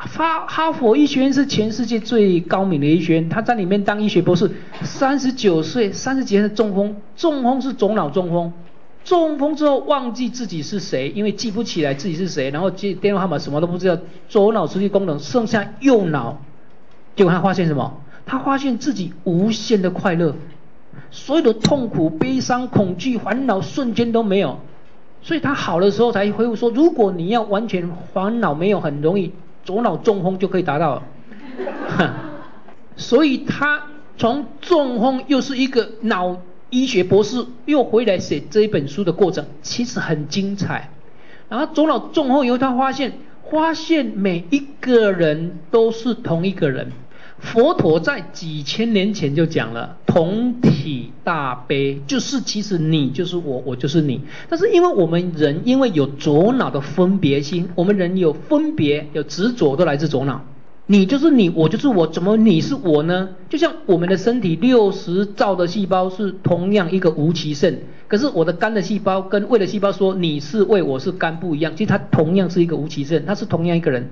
[0.00, 4.48] 哈哈佛医学院是全世界最高明的医学院，他在里面当医学博士，
[4.82, 8.52] 三十九岁，三十几岁中风，中风是左脑中风，
[9.02, 16.38] 中风之后忘记自己是谁，因为记不起来自己是谁，然后接电话号码什么都不知道，左脑失去功能，剩下右脑，
[17.16, 18.00] 结果他发现什么？
[18.24, 20.36] 他发现自己无限的快乐，
[21.10, 24.60] 所有的痛苦、悲伤、恐惧、烦恼瞬间都没有，
[25.22, 29.32] 所以他好的时候才恢复说，如果你要完全烦恼没有，很容易。
[29.68, 31.02] 左脑中风就可以达到，
[32.96, 33.82] 所以他
[34.16, 36.38] 从中风又是一个脑
[36.70, 40.88] 医学博士，又回来写这一本书的过程，其实很精彩。
[41.50, 43.12] 然后左脑中风以后，他发现，
[43.50, 46.90] 发现每一个人都是同一个人。
[47.40, 54.20] 佛陀在几千年前就讲了同体大悲，就是其实你就是我，我就是你。
[54.48, 60.44] 但是因为我们人因为有左脑的分别心，我们人有分别有执着，都来自左脑。
[60.90, 63.28] 你就是你，我就是我，怎么你是我呢？
[63.50, 74.08] 就像我们的身体六十兆的细胞是同样一个无其肾，可是我的肝的细胞跟胃的细胞说你是胃，我是肝不一样，其实它同样是一个无其肾，它是同样一个人。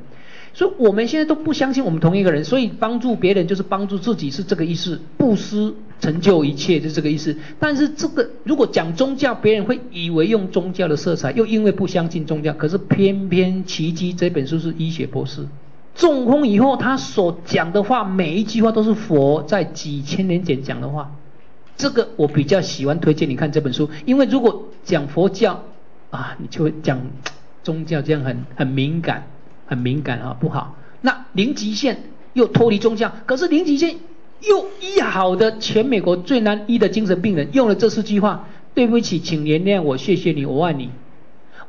[0.57, 4.99] 所以我们现在都不相信我们同一个人，所以帮助别人就是帮助自己，是这个意思。
[5.19, 7.37] 布施成就一切，就是这个意思。
[7.61, 12.55] 但是这个如果讲宗教，别人会以为用宗教的色彩，又因为不相信宗教。
[12.55, 15.47] 可是偏偏《奇迹》这本书是医学博士，
[15.95, 21.13] 中风以后他所讲的话，每一句话都是佛在几千年前讲的话。
[21.77, 25.65] 这个我比较喜欢推荐你看这本书，因为如果讲佛教
[26.09, 26.99] 啊，你就会讲
[27.63, 29.27] 宗教，这样很很敏感。
[29.67, 30.77] 很敏感啊，不好。
[31.03, 33.97] 那零极限又脱离宗教，可是零极限
[34.41, 40.91] 又医好的全美国最难医的精神病人用了这四句话：对不起，请原谅我，谢谢你，我爱你。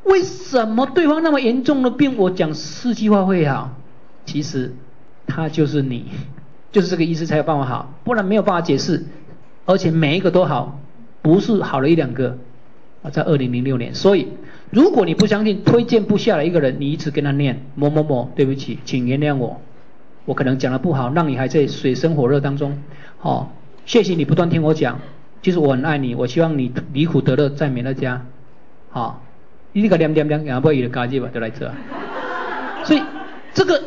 [0.04, 3.72] 为什么对方那么严重的病，我讲四句话会好？
[4.26, 4.74] 其实
[5.28, 6.06] 他就是你，
[6.72, 9.06] 就是这个意思才有办法好，不然没有办法解释。
[9.66, 10.80] 而且每一个都好，
[11.22, 12.38] 不是好了一两个
[13.04, 14.28] 啊，在二零零六年，所以。
[14.70, 19.62] 如果你不相信，推荐不下来一个人，你一直跟他念某某某，对不起，请原谅我，
[20.26, 22.78] 我可能讲的不好，让你还在水深火热当中。
[23.18, 23.54] 好，
[23.86, 25.00] 谢谢你不断听我讲，
[25.42, 28.26] 其实我很爱你，我希望你离苦得乐，在美乐家。
[28.90, 29.24] 好，
[29.72, 31.72] 你个两两两两不一的家境吧，就来这。
[32.84, 33.02] 所以
[33.54, 33.84] 这个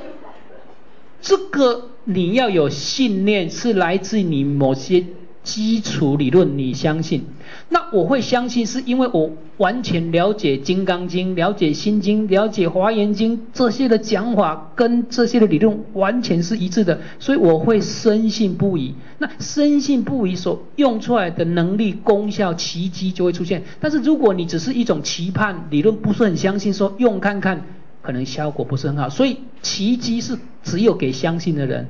[1.20, 5.04] 这个你要有信念，是来自你某些。
[5.42, 7.24] 基础理论你相信？
[7.70, 18.94] 那我会相信，是因为我完全了解《金刚经》、了解《心经》、了解《华严经》这些的讲法，跟这些的理论完全是一致的，所以我会深信不疑。
[19.18, 23.62] 那深信不疑所用出来的能力、功效、奇迹就会出现。
[23.80, 27.64] 但是如果你只是一种期盼，理论不是很相信，说用看看，
[28.02, 29.08] 可能效果不是很好。
[29.08, 31.88] 所以奇迹是只有给相信的人。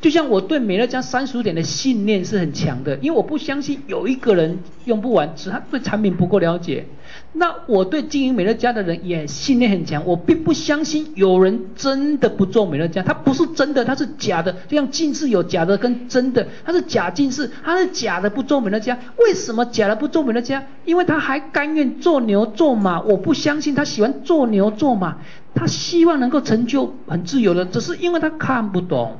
[0.00, 6.86] 就像我对美乐家三十五点的信念是很强的，因为我不相信有一个人用不完，只他对产品不够了解。
[7.34, 14.52] 那我对经营美乐家的人也信念很强，我并不相信有人真的不做美乐家，他不是真的，他是假的。
[14.66, 18.98] 就像近视有假的跟真的，他是假近视，他是假的不做美乐家。
[19.18, 20.62] 为什么假的不做美乐家？
[20.84, 23.00] 因为他还甘愿做牛做马。
[23.02, 25.18] 我不相信他喜欢做牛做马，
[25.54, 29.18] 他希望能够成就很自由的，只是因为他看不懂，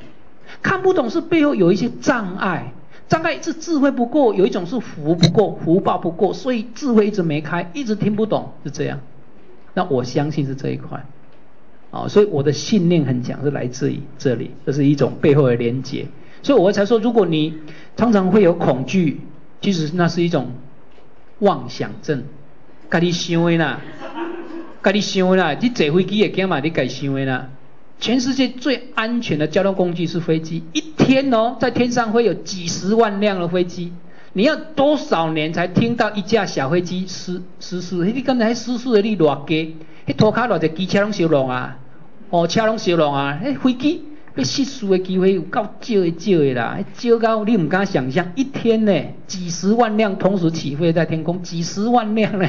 [0.60, 2.72] 看不懂是背后有一些障碍。
[3.08, 9.00] 障碍是智慧不够，有一种是福不够，福报不够，所以智慧一直没开，一直听不懂，是这样。
[9.74, 11.04] 那我相信是这一块，
[11.90, 16.06] 啊，所以我的信念很强，是来自于这里，这是一种背后的连结。
[16.42, 17.54] 所以我才说，如果你
[17.96, 19.20] 常常会有恐惧，
[19.60, 20.52] 其实那是一种
[21.40, 22.22] 妄想症，
[22.90, 23.80] 家己想的啦，
[24.82, 27.50] 家己想的啦，你坐飞机也惊嘛，你家想的啦。
[28.02, 33.92] 全世界最安全的交通工具是飞机，一天哦，在天上会有几十万辆的飞机，
[34.32, 37.94] 你要多少年才听到一架小飞机失失事？
[37.94, 39.76] 你刚才失事的你偌低，
[40.08, 41.78] 迄涂骹偌只机车拢烧烂啊，
[42.30, 44.02] 哦，车拢烧烂啊，迄飞机
[44.34, 52.48] 要失事的机会有够少的少的啦，少到你唔敢想象，一天呢，几十万辆同时起飞在天空，几十万辆呢。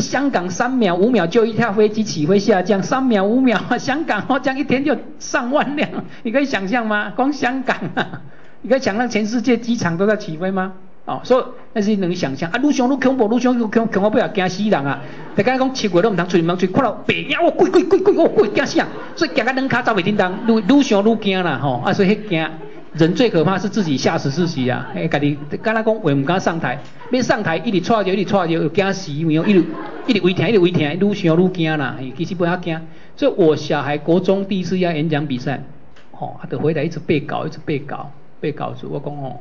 [0.00, 5.88] 香港三秒五秒就一架飞机起飞下降，三秒五秒， 香港哦，这样一天就上万辆，
[6.24, 7.12] 你可以想象吗？
[7.14, 8.20] 光香港啊，
[8.62, 10.72] 你可以想象全世界机场都在起飞吗？
[11.06, 14.98] 哦，所以那是能想象啊，愈上愈恐怖，愈上愈恐恐怖不要惊死人啊！
[15.36, 22.48] 大家讲七月都唔通出，唔通出，看到白影哦，鬼鬼鬼鬼哦，鬼惊死人，所以行到两卡走袂叮当，路路上愈惊啦吼，啊所以迄惊。
[22.94, 24.88] 人最可怕是自己吓死自己啊！
[24.94, 26.78] 哎，家己刚才讲为唔敢上台，
[27.10, 29.64] 要上台一直踹着，一直踹着，又惊死，因为一直
[30.06, 30.80] 一直胃疼，一直胃疼，
[31.10, 31.98] 愈想愈惊啦。
[32.16, 32.80] 其实不要惊，
[33.16, 35.64] 所以我小孩国中第一次要演讲比赛，
[36.12, 38.86] 哦，他都回来一直背稿，一直背稿，背稿子。
[38.86, 39.40] 我讲哦，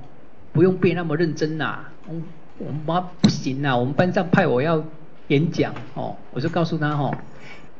[0.51, 1.77] 不用背那么认真呐，
[2.07, 2.15] 我
[2.57, 4.83] 我妈不行呐，我们班上派我要
[5.27, 7.15] 演讲，哦，我就告诉他哦，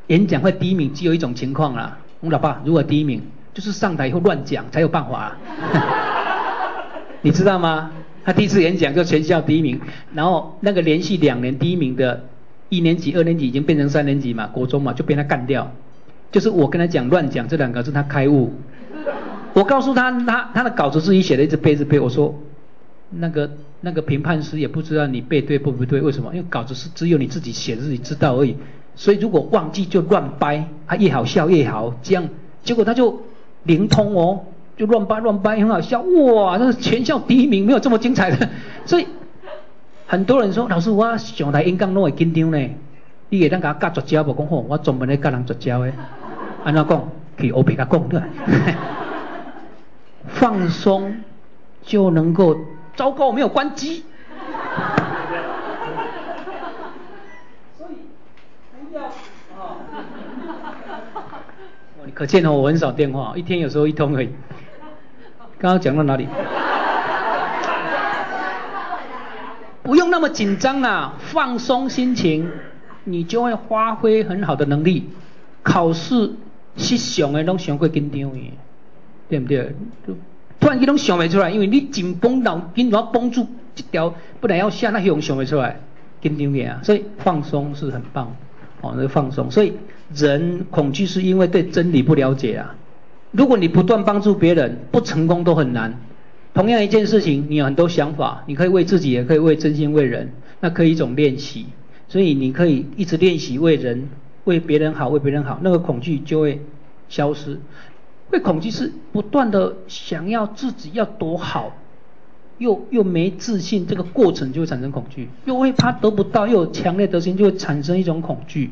[0.06, 3.20] 演讲会第一名只有一种情况啦，我老爸如果第一名。
[3.54, 5.36] 就是上台以后乱讲才有办法，
[7.22, 7.92] 你知道吗？
[8.24, 9.78] 他第一次演讲就全校第一名，
[10.14, 12.24] 然后那个连续两年第一名的
[12.70, 15.70] 一年级、二年级已经变成三年级嘛，国中嘛就被他干掉。
[16.32, 18.54] 就是我跟他讲乱讲这两个字，他开悟。
[19.52, 22.00] 我告诉他，他他的稿子自己写的，一直背着背。
[22.00, 22.34] 我说，
[23.10, 23.50] 那个
[23.82, 26.34] 那个评判师也不知道你背对不不对，为什么？
[26.34, 28.56] 因为稿子是只有你自己写自己知道而已。
[28.96, 32.28] 所以如果忘记就乱掰，他越好笑越好，这样
[32.62, 33.22] 结果他就。
[33.64, 34.40] 灵通哦，
[34.76, 36.56] 就乱掰乱掰，很好笑哇！
[36.58, 38.48] 那是全校第一名，没有这么精彩的。
[38.86, 39.06] 所以
[40.06, 42.70] 很多人说，老师我上台演讲拢会紧张呢。
[43.30, 44.32] 你会当甲我教绝招无？
[44.34, 45.92] 讲好，我专门咧教人绝招的。
[46.64, 47.08] 安怎讲？
[47.36, 48.20] 去欧比甲讲对。
[50.28, 51.16] 放松
[51.82, 52.56] 就能够。
[52.96, 54.04] 糟糕，没有关机。
[62.14, 64.28] 可见，我很少电话，一天有时候一通而已。
[65.58, 66.28] 刚刚讲到哪里？
[69.82, 72.48] 不用那么紧张啊，放松心情，
[73.02, 75.10] 你就会发挥很好的能力。
[75.64, 76.34] 考试
[76.76, 78.52] 是想的拢想过紧张的，
[79.28, 79.74] 对不对？
[80.60, 85.80] 突然间拢想不出来，因为你紧绷脑筋，要绷住这条，不然要下那用想不出来，
[86.20, 86.78] 紧张的啊。
[86.84, 88.36] 所以放松是很棒，
[88.82, 89.72] 哦，那放松，所以。
[90.12, 92.74] 人恐惧是因为对真理不了解啊！
[93.30, 95.98] 如果你不断帮助别人，不成功都很难。
[96.52, 101.66] 同样一件事情，你有很多想法，你可以为自己，也可以为真心为人，那可以一种练习。
[102.06, 104.08] 所以你可以一直练习为人、
[104.44, 106.60] 为别人好，为别人好，那个恐惧就会
[107.08, 107.58] 消失。
[108.30, 111.76] 会恐惧是不断的想要自己要多好，
[112.58, 115.28] 又又没自信，这个过程就会产生恐惧。
[115.44, 118.70] 又会怕得不到，又有强烈的心，就会产生一种恐惧。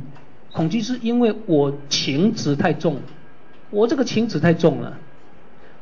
[0.53, 2.99] 恐惧是因为我情执太重，
[3.71, 4.99] 我这个情执太重了。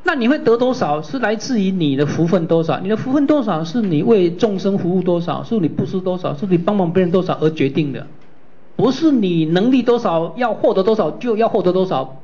[0.03, 1.01] 那你会得多少？
[1.01, 2.79] 是来自于你的福分多少？
[2.79, 5.43] 你的福分多少是你为众生服务多少？
[5.43, 6.35] 是你布施多少？
[6.35, 8.07] 是你帮忙别人多少而决定的？
[8.77, 12.21] 不是你能力多少要获得多少就要获得多少，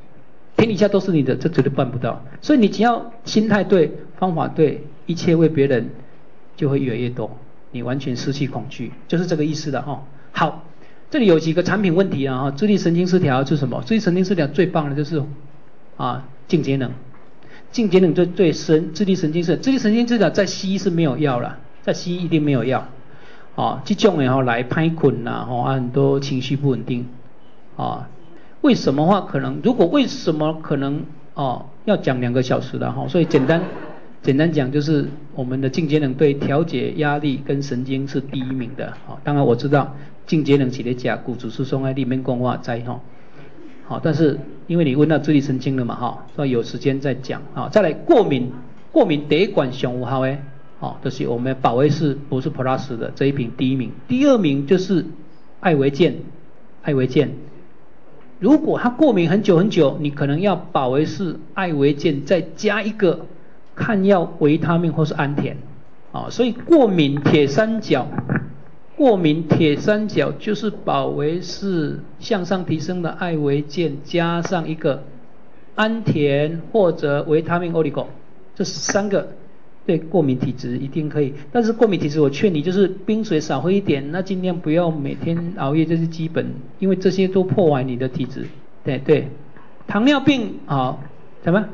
[0.55, 2.23] 天底下都是你的，这绝对办不到。
[2.41, 5.89] 所以你只要心态对，方法对，一切为别人
[6.55, 7.29] 就会越来越多。
[7.71, 10.01] 你完全失去恐惧，就是这个意思的哈。
[10.31, 10.63] 好。
[11.09, 13.81] 这里有几个产品问题啊，哈，自律神经失调是什么？
[13.85, 15.23] 自律神经失调最棒的就是
[15.95, 16.91] 啊，静节能，
[17.71, 22.87] 静节能最最深，自律神经失自律神经失调在西医是没有药了，在西医一定没有药，
[23.55, 27.07] 啊，这种然后来拍困呐，哈，很多情绪不稳定，
[27.77, 28.09] 啊，
[28.61, 29.61] 为什么话可能？
[29.63, 31.05] 如果为什么可能
[31.35, 33.61] 哦要讲两个小时的哈，所以简单
[34.21, 39.95] 简单讲就是我们的进阶能对调节压力跟神经是第一名的，好，当然我知道
[40.27, 42.99] 进阶能起的甲骨质疏松啊里面讲话在哈，
[43.85, 47.41] 好，但是因为你问到自律神经了嘛哈，所以有时间再讲。
[47.55, 48.51] 啊，再来过敏，
[48.91, 50.39] 过敏第一管熊五号诶，
[50.79, 55.05] 好，这是我们保卫士不是 plus 的这一瓶第一名，第二名就是
[55.61, 56.17] 艾维健，
[56.83, 57.31] 艾维健。
[58.39, 63.25] 如果他过敏很久很久，你可能要保维士、艾维健再加一个
[63.75, 65.55] 抗药维他命或是安田，
[66.11, 68.07] 啊，所以过敏铁三角，
[68.97, 75.03] 过敏铁三角就是保维是向上提升的艾维健加上一个
[75.75, 78.07] 安田或者维他命 oligo，
[78.55, 79.29] 这三个。
[79.85, 86.45] 对过敏体质一定可以，但是过敏体质我劝你就是冰水少喝一点，那尽量不要每天熬夜，这是基本，
[86.79, 88.45] 因为这些都破坏你的体质。
[88.83, 89.29] 对对，
[89.87, 90.97] 糖尿病啊，
[91.41, 91.69] 什么？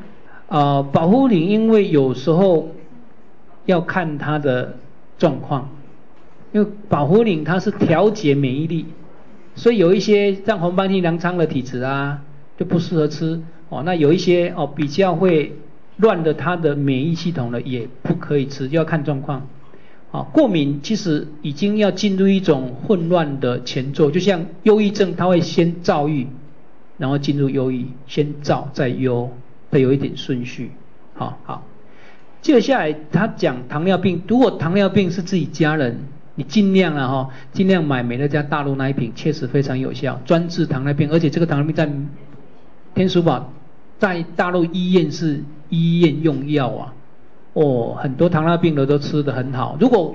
[0.46, 2.68] 啊，保护你，因为有时候
[3.66, 4.76] 要看它的
[5.18, 5.68] 状况，
[6.54, 8.86] 因为保护领它是调节免疫力，
[9.54, 12.22] 所以有一些像红斑性狼疮的体质啊，
[12.56, 13.82] 就不适合吃哦。
[13.84, 15.52] 那有一些哦比较会。
[15.98, 19.46] 乱的它的免疫系统呢也不可以吃，要看状况。
[20.10, 26.26] 啊，过敏其实已经要进入一种混乱的前奏，就像忧郁症，它会先躁郁，
[26.98, 29.30] 然后进入忧郁，先躁再忧，
[29.70, 30.72] 会有一点顺序。
[31.14, 31.64] 好好，
[32.42, 36.00] 接下来他讲糖尿病，如果糖尿病是自己家人，
[36.34, 41.90] 你尽量了哈，尽量买美乐家大陆那一瓶，确实非常有效，专治糖尿病，而且这个糖尿病在
[42.94, 43.52] 天书宝
[43.98, 45.42] 在大陆医院是。
[45.70, 46.94] 医院用药啊，
[47.54, 49.76] 哦，很多糖尿病的都吃得很好。
[49.80, 50.14] 如果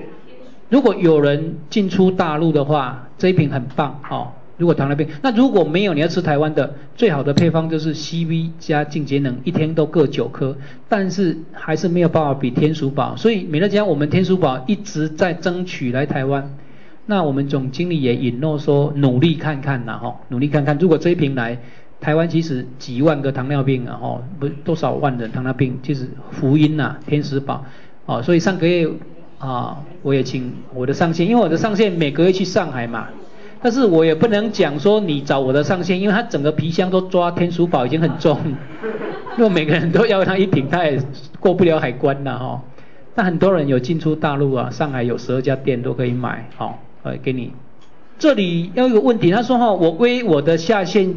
[0.70, 4.28] 如果有人进出大陆的话，这一瓶很棒哦。
[4.60, 10.54] 如果糖尿病，那如果没有，你要吃台湾的，最好的配方就是 CV 加净节能，一天都各九颗。
[10.88, 16.54] 但是还是没有办法比天鼠宝，所以美乐家我们天鼠宝一直在争取来台湾。
[17.06, 21.58] 那我们总经理也允诺说，努力看看呐，哈，努力看看，如果这一瓶来。
[22.00, 27.62] 台湾其实几万个糖尿病啊，哦，不多少万人糖尿病，其实福音呐，天使宝，
[28.06, 28.88] 哦，所以上个月
[29.38, 33.08] 啊，我也请我的上线，因为我的上线每个月去上海嘛，
[33.62, 38.38] 但是我也不能讲说你找我的上线，因为他整个皮箱都抓天鼠宝已经很重，
[39.36, 41.02] 如果每个人都要他一瓶，他也
[41.38, 42.62] 过不了海关了哈。
[43.14, 47.52] 那很多人有进出大陆啊，上海有十二家店都可以买，好，呃，给你。
[48.18, 51.14] 这里要有个问题，他说哈，我归我的下线。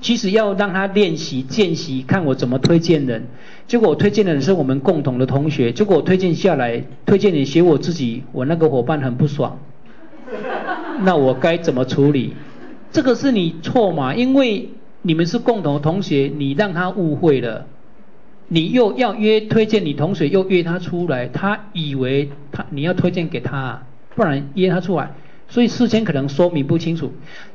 [0.00, 3.26] 其实要让他练习见习，看我怎么推荐人。
[3.66, 5.72] 结果我推荐的人是我们共同的同学。
[5.72, 9.58] 结果我推荐下来，推荐你写我自己，我那个伙伴很不爽。
[11.04, 12.34] 那我该怎么处理？
[12.90, 14.14] 这个是你错嘛？
[14.14, 14.70] 因为
[15.02, 17.66] 你们是共同同学，你让他误会了。
[18.48, 23.82] 你又要约推荐你同学，又约他出来，他以为他你要推荐给他，
[24.14, 25.12] 不然约他出来。
[25.48, 27.12] 所以事先可能说明不清楚。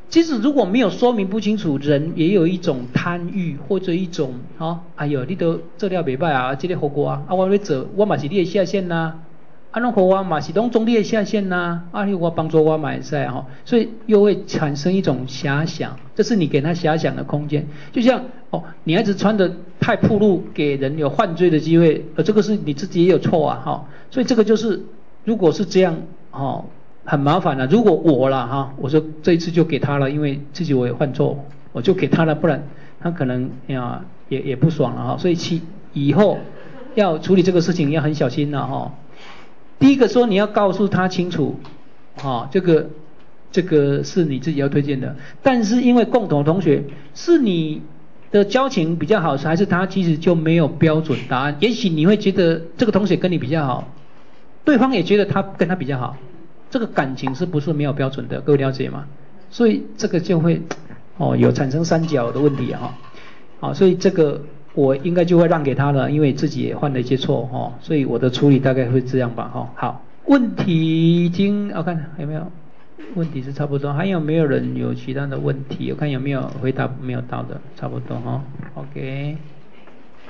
[0.09, 9.13] 即使如果没有说明不清楚，人也有一种贪欲或者一种哦，哎呦，你都做了袂歹啊，这个火锅啊，啊我要做，我嘛是你的下线呐，
[9.79, 17.67] 侬和我嘛是拢中立的下线呐，啊你我帮助我买菜哈，所以又会产生一种遐想，这是你给他遐想的空间。
[17.91, 24.81] 就像哦，女孩子穿的太暴露，给人有犯罪的机会，呃这个是你自己也有错啊哈，所以这个就是
[25.23, 25.95] 如果是这样
[26.31, 26.65] 哦。
[27.05, 32.61] 很麻烦了，如果我了哈，我说这一次就给他了，因为自己我也犯错，我就给他了，不然
[32.99, 35.59] 他可能呀也也不爽了哈，所以其
[35.93, 36.37] 以后
[36.93, 38.93] 要处理这个事情要很小心了哈。
[39.79, 41.59] 第一个说你要告诉他清楚，
[42.17, 42.89] 哈，这个
[43.51, 46.83] 这个是你自己要推荐的，但是因为共同同学
[47.15, 47.81] 是你
[48.31, 51.55] 的交情比较好，还是他其实就没有标准答案？
[51.59, 53.87] 也许你会觉得这个同学跟你比较好，
[54.65, 56.17] 对方也觉得他跟他比较好。
[56.69, 58.41] 这个感情是不是没有标准的？
[58.41, 59.05] 各位了解吗？
[59.49, 60.61] 所以这个就会
[61.17, 62.93] 哦有产生三角的问题哈，
[63.59, 64.39] 好，所以这个
[64.73, 69.69] 我应该就会让给他了，因为自己也犯了一些错哈，所以我的处理大概会这样吧哈。
[69.75, 72.51] 好，问题已经我看有没有
[73.15, 75.91] 问题是差不多，还有没有人有其他的问题？
[75.91, 78.43] 我看有没有回答没有到的，差不多哈。
[78.75, 79.37] OK，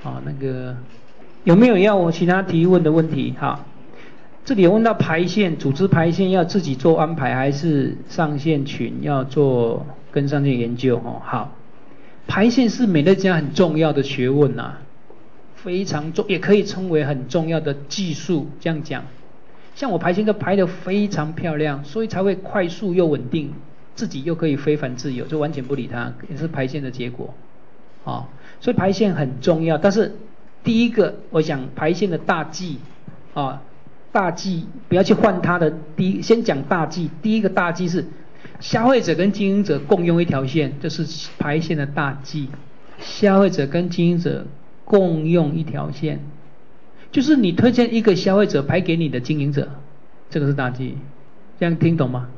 [0.02, 0.76] 好，那个
[1.44, 3.34] 有没有要我其他提问的问题？
[3.38, 3.66] 好。
[4.46, 10.98] 这里有问到排线，组织排线要自己做安排，还是上线群要做跟上线研究？
[10.98, 11.54] 哦，好，
[12.30, 14.73] 排线是美乐家很重要的学问呐，
[15.55, 18.47] 非常重，也可以称为很重要的技术。
[18.59, 19.03] 这样讲，
[19.73, 23.51] 像我排线都排得非常漂亮，所以才会快速又稳定，
[23.95, 27.34] 自己又可以非凡自由，就完全不理它，也是排线的结果。
[28.05, 28.30] 啊，
[28.61, 29.80] 所以排线很重要。
[29.80, 30.15] 但是
[30.63, 32.77] 第一个，我想排线的大忌
[33.34, 33.63] 啊，
[34.11, 35.73] 大忌不要去换它的。
[35.95, 37.09] 第一，先讲大忌。
[37.23, 38.05] 第一个大忌是
[38.60, 42.50] 消费者跟经营者共用一条线，这是排线的大忌。
[43.00, 44.46] 消费者跟经营者
[44.84, 46.20] 共用一条线，
[47.12, 49.70] 就是你推荐一个消费者排给你的经营者，
[50.30, 50.98] 这个是大忌。
[51.60, 52.30] 这样听懂吗？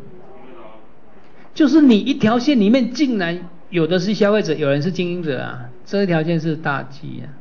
[1.54, 7.34] 就是你一条线里面竟然有的是消费者，有人是经营者啊，这一条线是大忌啊。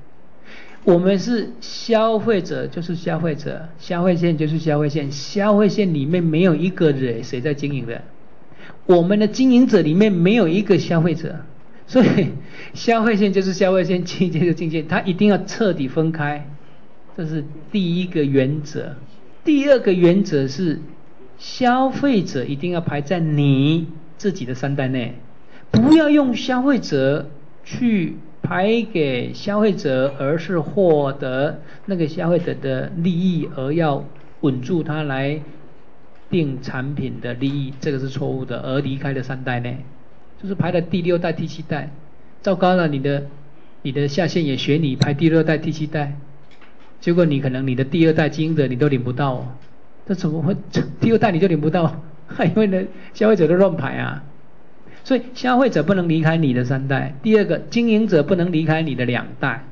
[0.84, 8.02] 我们是消费者，就是消费者，消费线就是消费线，消费线里面没有一个人谁在经营的，
[8.96, 11.36] 我们的经营者里面没有一个消费者，
[11.86, 12.06] 所以
[12.74, 16.46] 消费线就是消费线，境界就是境界，它一定要彻底分开，
[17.16, 18.96] 这是第一个原则。
[19.44, 20.80] 第二个原则是
[21.38, 23.86] 消费者一定要排在你。
[24.20, 25.14] 自己的三代内，
[25.70, 27.30] 不要用消费者
[27.64, 34.04] 去排给消费者，而是获得那个消费者的利益，而要
[34.42, 35.40] 稳住他来
[36.30, 38.60] 定产品的利益，这个是错误的。
[38.60, 39.84] 而离开了三代内，
[40.40, 41.90] 就是排了第六代、第七代，
[42.40, 43.26] 糟糕了，你的
[43.82, 46.16] 你的下线也学你排第六代、第七代，
[47.00, 49.46] 结果你可能你的第二代经营者你都领不到哦，
[50.06, 50.56] 这怎么会
[51.00, 52.02] 第二代你就领不到？
[52.44, 54.22] 因为呢，消费者都乱排啊，
[55.02, 57.14] 所以消费者不能离开你的三代。
[57.24, 59.64] 第二个，经营者不能离开你的两代，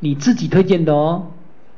[0.00, 1.32] 你自己推荐的哦，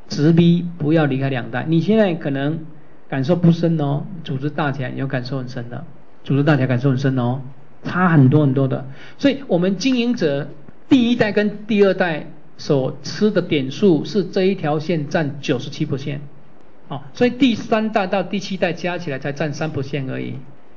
[0.06, 1.64] 直逼不要离开两代。
[1.68, 2.60] 你现在可能
[3.08, 5.84] 感受不深哦，组织大起来你就感受很深的，
[6.24, 7.40] 组织大起来感受很深哦，
[7.82, 8.86] 差很多很多的。
[9.18, 10.48] 所以我们经营者
[10.88, 12.26] 第一代跟第二代
[12.56, 16.18] 所吃的点数是这一条线占九十七%。
[16.88, 20.34] 哦，所以第三代到第七代加起来才占三 percent 而已，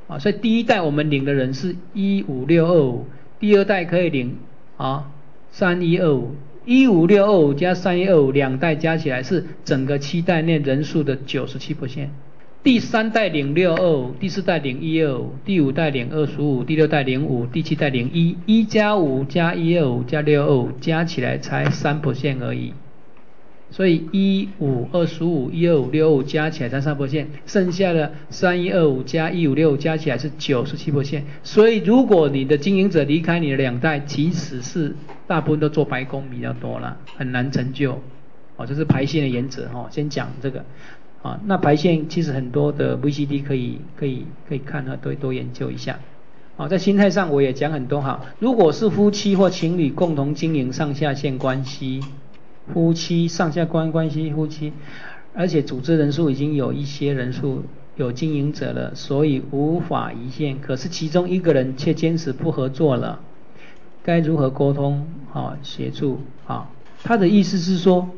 [0.07, 3.05] 啊，所以第一代我们领的人是一五六二五，
[3.41, 4.37] 第二代可以领
[4.77, 5.11] 啊
[5.51, 6.35] 三一二五，
[6.67, 12.09] 一五六二五加三一二五两代加起来是整个七代内人数的九十七 percent，
[12.61, 22.73] 第三代领六二五，第四代领一二五，第五代领二十五，第六代领五，第七代领一，一加五加一二五加六二五加起来才三 percent 而已。
[23.69, 31.23] 所以一五二十五一二五六五加起来才三波线，剩下的三一二五加一五六加起来是九十七波线。
[31.43, 34.93] 所以如果你的经营者离开你的两代，其实是
[35.27, 37.99] 大部分都做白工比较多了，很难成就。
[38.55, 40.65] 哦，这是排线的原则哈，先讲这个。
[41.21, 45.99] 啊，那排线其实很多的 VCD 可以可以可以看啊，多多研究一下。
[46.55, 52.01] 啊，在心态上我也讲很多哈，如果是夫妻或情侣共同经营上下线关系。
[52.73, 54.73] 夫妻上下关关系，夫妻，
[55.33, 57.63] 而且组织人数已经有一些人数
[57.95, 60.59] 有经营者了，所以无法一线。
[60.59, 63.21] 可是其中一个人却坚持不合作了，
[64.07, 65.05] 该如何沟通？
[65.33, 66.69] 啊，协助啊？
[67.03, 68.09] 他的意思是说，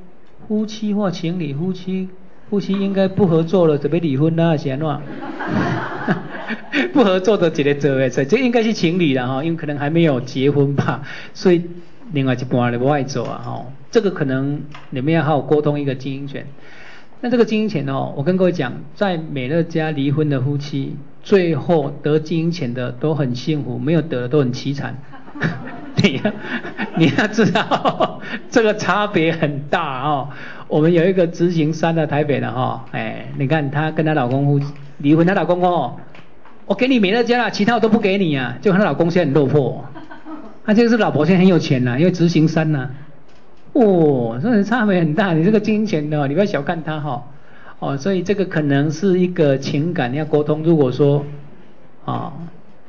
[0.47, 2.07] 夫妻或情侣，夫妻
[2.47, 4.99] 夫妻应该不合作了，准备离婚啦，先喏。
[6.93, 11.01] 不合作的几个做诶，这这应该是情侣了哈，因为可能还没有结婚吧，
[11.33, 11.63] 所以。
[12.11, 16.47] 另外一半的外走啊，哈，这个可能你们要好好沟通一个经营权。
[17.21, 24.97] 那这个经营权哦，我跟各位讲，在美乐家离婚的夫妻，最后得经营权的都很幸福，没有得的都很凄惨。
[26.01, 26.31] 你要
[26.95, 30.29] 你要知道， 这个差别很大哦。
[30.67, 34.65] 我们有一个执行三的台北的哈，哎，你看她跟她老公夫
[34.99, 35.97] 离婚，她老公哦，
[36.65, 39.83] 我给你美乐家了，其他我都不给你啊，就她老公现在很落魄。
[40.65, 42.89] 他这个是老婆现在很有钱呐，因为执行三呐，
[43.73, 45.33] 哦，所以差别很大。
[45.33, 47.23] 你这个金钱的，你不要小看他哈，
[47.79, 50.61] 哦，所以这个可能是一个情感要沟通。
[50.61, 51.25] 如果说
[52.05, 52.33] 啊，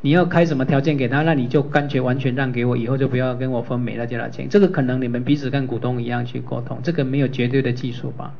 [0.00, 4.48] 你要开什么条件给他，那你就干脆完全让给我，以后就不要跟我分美乐家的钱。
[4.48, 8.34] 这个可能你们彼此跟股东一样去沟通，这个没有绝对的技术吧。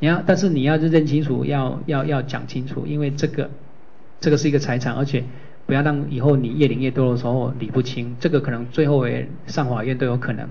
[0.00, 3.50] 你要，但是你要认清楚，要要要讲清楚，因为这个
[4.20, 5.24] 这个是一个财产，而且。
[5.64, 10.48] 不要让以后你越领越多的时候理不清，这个可能最后也上法院都有可能，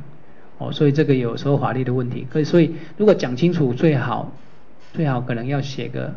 [0.57, 4.31] 哦，所以这个有时候法律的问题，可以所以如果讲清楚最好，
[4.93, 6.15] 最好可能要写个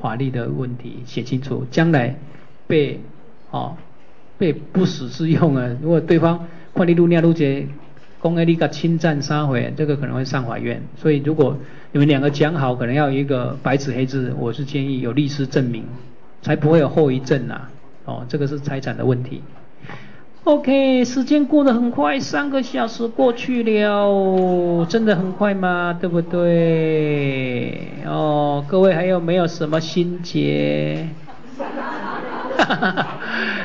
[0.00, 2.16] 法律的问题写清楚，将来
[2.66, 2.98] 被
[3.52, 3.76] 哦
[4.38, 7.68] 被不死之用啊，如果对方换你路尿路节，
[8.18, 11.56] 公开你个侵占杀毁，这个可能会上法院，所以如果
[11.92, 15.84] 你们两个讲好，可能要一个白纸黑字，我是建议有律师证明，
[16.40, 17.70] 才不会有后遗症啊。
[18.04, 19.42] 哦，这个是财产的问题。
[20.42, 25.96] OK，时间过得很快，三个小时过去了，真的很快吗？
[26.00, 27.78] 对不对？
[28.06, 31.06] 哦，各位还有没有什么心结？
[32.64, 33.06] 哈 哈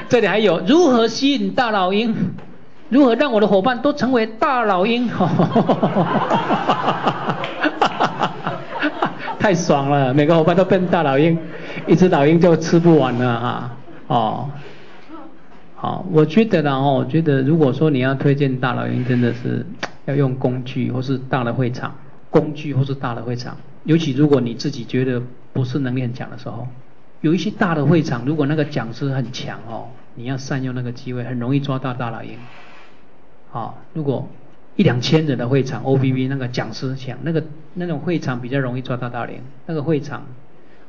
[0.09, 2.15] 这里还有如何吸引大老鹰？
[2.89, 5.09] 如何让我的伙伴都成为大老鹰？
[9.39, 11.37] 太爽了，每个伙伴都变大老鹰，
[11.85, 13.71] 一只老鹰就吃不完了哈。
[14.07, 14.49] 哦，
[15.75, 19.65] 好，我觉得呢哦，我觉得如果说你要推荐大老鹰，真的是
[20.05, 21.93] 要用工具或是大的会场，
[22.29, 25.21] 工具或是大的会场，尤其如果你自己觉得
[25.53, 26.67] 不是能力很强的时候，
[27.21, 32.37] 有一些大的会场，如果那个讲师很强哦，你要善用那个机会，很容易抓到大老鹰。
[33.49, 34.27] 好，如果
[34.75, 37.43] 一两千人的会场，O B B 那个讲师强，那个
[37.73, 39.41] 那种会场比较容易抓到大连。
[39.65, 40.27] 那个会场，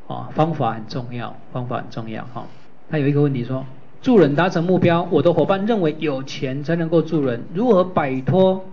[0.06, 2.46] 哦，方法很重要，方法很重要哈。
[2.90, 3.64] 他有一个问题说，
[4.02, 8.66] 助人达成目标，我的伙伴认为有钱才能够助人，如何摆脱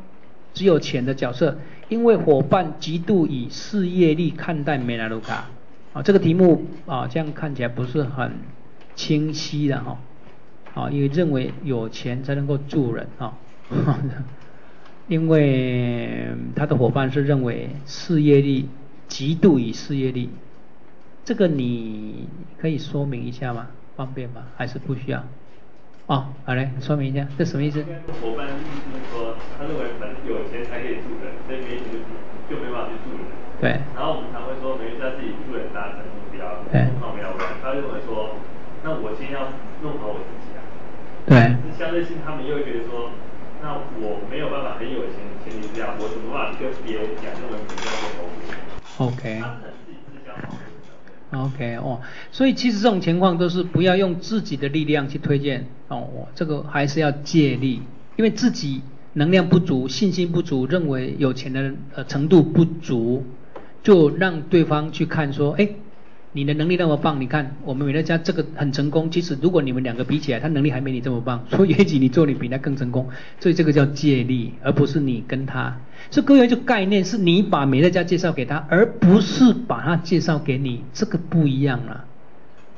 [0.54, 1.58] 只有钱的角色？
[1.88, 5.46] 因为伙伴极度以事业力看待梅拉卢卡。
[5.96, 8.34] 啊，这个题目啊，这样看起来不是很
[8.96, 9.98] 清晰的哈。
[10.74, 13.38] 啊，因为认为有钱才能够助人啊。
[15.08, 18.68] 因为他的伙伴是认为事业力
[19.08, 20.30] 极度与事业力，
[21.24, 22.28] 这个你
[22.58, 23.68] 可以说明一下吗？
[23.96, 24.48] 方便吗？
[24.58, 25.24] 还是不需要？
[26.08, 27.82] 哦，好嘞，说明一下，这什么意思？
[28.22, 31.98] 伙伴意思是说，他认为反正有钱才可以助人，所以没钱就
[32.46, 33.26] 就没办法去助人。
[33.60, 33.82] 对。
[33.98, 37.34] 然后我们常会说，每个人自己助人达成目标，对，目标
[37.64, 38.38] 他认为说，
[38.84, 39.50] 那我先要
[39.82, 40.62] 弄好我自己啊。
[41.26, 41.58] 对。
[41.74, 43.10] 相对性，他们又觉得说。
[43.64, 49.42] 那我没有办法很有钱的前提之下，我怎么办法跟别人讲那么比较沟 OK。
[51.36, 57.82] OK 哦，所以其实这种情况都是不要用自己的力量去推荐哦，这个还是要借力，
[58.16, 58.82] 因为自己
[59.14, 63.24] 能量不足、信心不足、认为有钱的呃程度不足，
[63.84, 65.70] 就让对方去看说，哎。
[66.38, 69.10] 你的能力那么棒，你看我们美乐家这个很成功。
[69.10, 73.08] 其实如果你们两个比起来，他能力还没你这么棒，所以 也许你做你比他更成功。
[73.40, 75.80] 所以这个叫借力，而不是你跟他。
[76.12, 82.06] 所以各位就概念是你把美乐家介绍给他，而不是把他介绍给你，这个不一样了。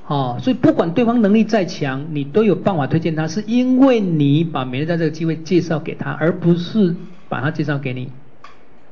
[0.08, 6.96] 哦，所以不管对方能力再强，你都有办法推荐他，是因为你把美乐家这个机会介绍给他，而不是
[7.30, 8.12] 把他介绍给你。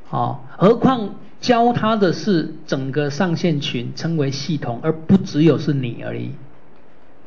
[0.10, 1.16] 哦，何况。
[1.42, 6.32] 教他的是整个上线群称为系统，而不只有是你而已。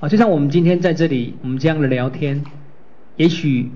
[0.01, 2.43] 啊，就像我们今天在这里，我们这样的聊天，
[3.15, 3.71] 也许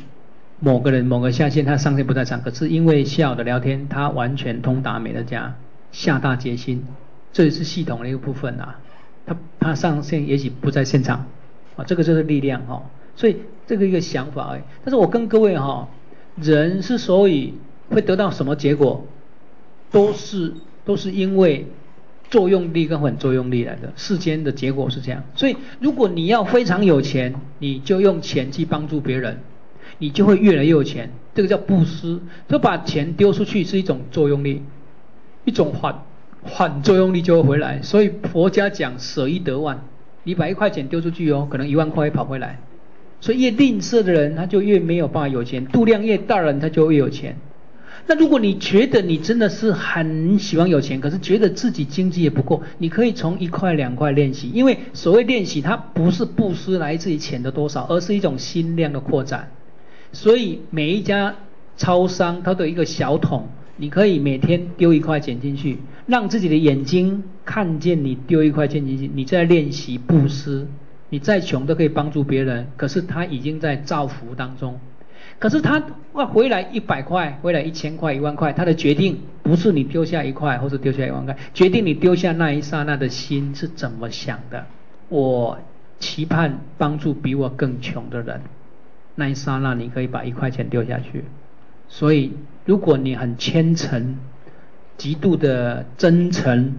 [0.65, 5.57] 某个人某个下线他上线不在场，可是因为下午的聊天，他完全通达美乐家，
[5.91, 6.85] 下大决心，
[7.33, 8.79] 这也是系统的一个部分啊。
[9.27, 11.27] 他他上线也许不在现场，
[11.75, 12.81] 啊，这个就是力量哈。
[13.17, 15.89] 所以这个一个想法哎，但是我跟各位哈，
[16.37, 17.55] 人之所以
[17.91, 19.05] 会得到什么结果？
[19.91, 20.55] 都是
[20.85, 21.67] 都是因为
[22.31, 25.25] 作用力跟反作用力来的，世间的结果是这样。
[25.35, 29.41] 所以如果你要非常有钱，你就用钱去帮助别人，
[30.03, 31.09] 你就会越来越有钱。
[31.33, 34.61] 这个叫布施，就把钱丢出去是一种作用力，
[35.45, 36.03] 一种反
[36.45, 37.81] 反作用力就会回来。
[37.83, 39.85] 所以佛家讲舍一得万，
[40.25, 42.59] 你把一块钱丢出去哦，可能一万块会跑回来。
[43.21, 47.37] 所以越吝啬的人，他就越没有办法有钱；度量越大人，他就越有钱。
[48.09, 59.49] 那如果你觉得你真的是很喜欢有钱，可是觉得自己经济也不够，你可以从一块两块练习，因为所谓练习，它不是布施来自于钱的多少，而是一种心量的扩展。
[60.13, 61.35] 所以每一家
[61.77, 70.67] 超商它都有一个小桶，你可以每天丢一块钱进去，让自己的眼睛看见你丢一块钱进去，你在练习布施。
[71.09, 74.81] 你再穷都可以帮助别人，可是他已经在造福当中。
[75.39, 75.83] 可是他
[76.15, 84.65] 哇回来一百块，回来一千块、一万块，他的决定不是你丢下一块或者丢下一万块，决定你丢下那一刹那的心是怎么想的。
[85.11, 85.59] 我
[85.99, 88.41] 期盼帮助比我更穷的人，
[89.15, 91.25] 那一刹那你可以把一块钱丢下去。
[91.89, 92.33] 所以
[92.65, 94.17] 如果你很虔诚、
[94.97, 96.75] 极度的真诚，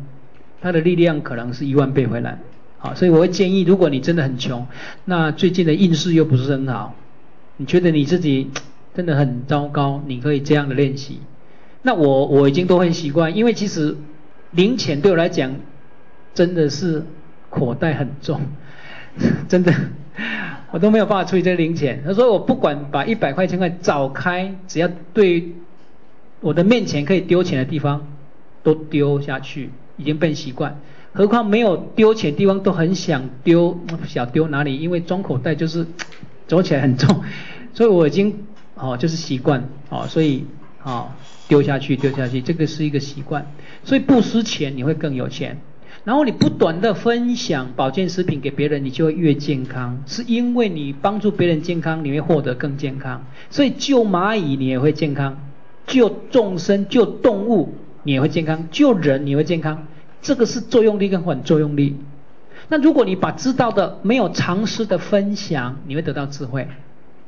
[0.62, 2.40] 它的力量可能是一万倍回来。
[2.80, 4.68] 好，所以我会建议，如果你真的很穷，
[5.06, 6.96] 那最近的运势又不是很好。
[7.58, 8.50] 你觉得你自己
[8.94, 11.20] 真的很糟糕，你可以这样的练习。
[11.82, 13.96] 那我我已经都很习惯，因为其实
[14.52, 15.56] 零钱对我来讲
[16.34, 17.06] 真的是
[17.50, 18.42] 口袋很重，
[19.48, 19.74] 真的
[20.74, 22.02] 我都没有办法处理这零钱。
[22.04, 25.54] 他说我不管把一百块钱块找开，只要对
[26.42, 28.08] 我的面前可以丢钱的地方
[28.64, 30.80] 都丢下去，已经变习惯。
[31.14, 33.78] 何况没有丢钱地方都很想丢，
[34.08, 34.78] 想丢哪里？
[34.80, 35.86] 因为装口袋就是。
[36.46, 37.24] 走起来很重，
[37.74, 38.44] 所以我已经
[38.76, 40.46] 哦就是习惯哦，所以
[40.84, 41.08] 哦
[41.48, 43.48] 丢下去丢下去，这个是一个习惯。
[43.86, 45.62] 所以不失钱你会更有钱。
[46.04, 53.26] 然后你不断的分享保健食品给别人，你就会越健康，是因为你帮助别人健康，你会获得更健康。
[53.50, 55.38] 所以救蚂蚁你也会健康，
[55.88, 59.88] 救众生、救动物你也会健康，救人你会健康。
[60.22, 61.98] 这个是作用力跟反作用力。
[62.68, 66.68] 那如果你把知道的没有尝试的分享，你会得到智慧，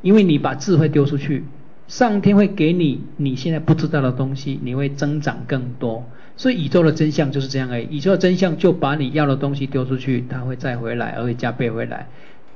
[0.01, 1.43] 因为你把智慧丢出去，
[1.87, 6.05] 上天会给你你现在不知道的东西，你会增长更多。
[6.37, 7.97] 所以宇宙的真相就是这样而已。
[7.97, 12.07] 宇宙的真相就把你要的东西丢出去，它会再回来，而会加倍回来。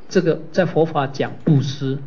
[0.10, 2.00] 这个在佛法讲布施，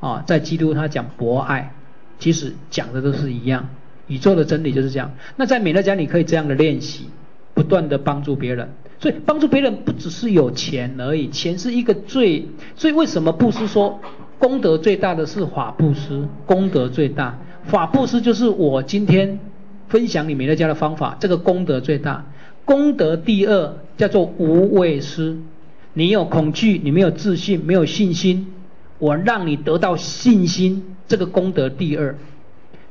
[0.00, 1.74] 啊，在基督他讲博爱，
[2.18, 3.68] 其实讲的都是一样。
[4.08, 5.12] 宇宙的真理就是这样。
[5.36, 7.10] 那在美乐家你可以这样的练习，
[7.54, 8.70] 不断的帮助别人。
[8.98, 12.48] 所以帮助别人不只是有钱而已，钱是一个最。
[12.74, 14.00] 所以为什么布施说
[14.38, 16.28] 功德最大的是法布施？
[16.44, 19.38] 功德最大，法布施就是我今天。
[19.88, 22.26] 分享你美乐家的方法，这个功德最大。
[22.64, 25.36] 功德第二叫做无畏施，
[25.92, 28.48] 你有恐惧，你没有自信，没有信心，
[28.98, 32.18] 我让你得到信心，这个功德第二。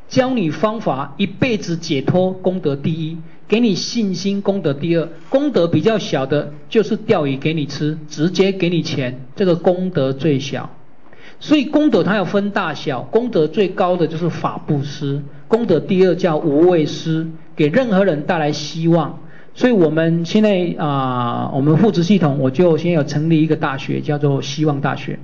[0.08, 3.18] 教你方法，一辈子解脱，功德第一。
[3.46, 5.10] 给你信心，功德第二。
[5.30, 10.70] 功德比较小的，就是钓鱼给你吃，直接给你钱，这个功德最小。
[11.40, 15.22] 所以功德它要分大小，功德最高的就是法布施。
[15.48, 19.20] 功德第二叫无畏施，给任何人带来希望。
[19.54, 25.20] 所以我们现在啊，我们父职系统，我就先有成立一个大学，叫做希望大学。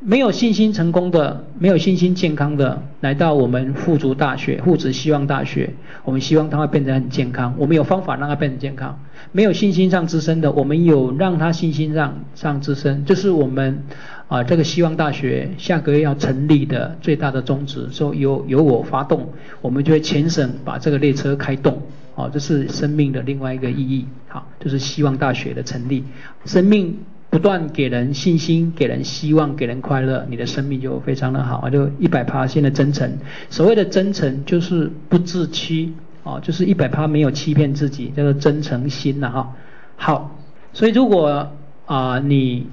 [0.00, 5.70] 没有信心成功的，没有信心健康的，来到我们富足大学、父职希望大学，
[6.04, 7.54] 我们希望他会变得很健康。
[7.58, 8.98] 我们有方法让他变得健康。
[9.36, 13.82] 没有信心上自身的，我们有让他信心上上自身，这是我们。
[14.26, 19.28] 啊，这个希望大学下个月要成立的最大的宗旨，说由由我发动，
[19.60, 21.82] 我们就会全省把这个列车开动。
[22.14, 24.06] 哦，这是生命的另外一个意义。
[24.28, 26.04] 好，就是希望大学的成立，
[26.46, 26.96] 生命
[27.28, 33.18] 不断给人信心，给人希望，给人快乐，你的生命就非常的好，就一百趴现的真诚。
[33.50, 35.92] 所谓的真诚就是不自欺，
[36.24, 39.56] 哦，就是一百趴没有欺骗自己，叫做真诚心了哈。
[39.94, 40.36] 好，
[40.72, 41.52] 所以如果
[41.86, 42.66] 啊你。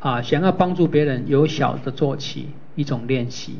[0.00, 3.54] 啊，想要帮助别人，由小的做起，一种练习。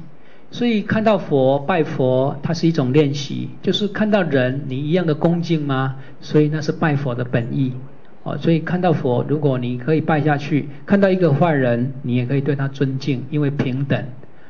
[0.51, 5.97] 所以看到佛拜佛，它是一种练习，就是看到人，你一样的恭敬吗？
[6.21, 7.73] 所以那是拜佛的本意。
[8.25, 14.05] 哦，所以看到佛，如果你可以拜下去，看到一个坏人，你也可以对他尊敬，因为平等。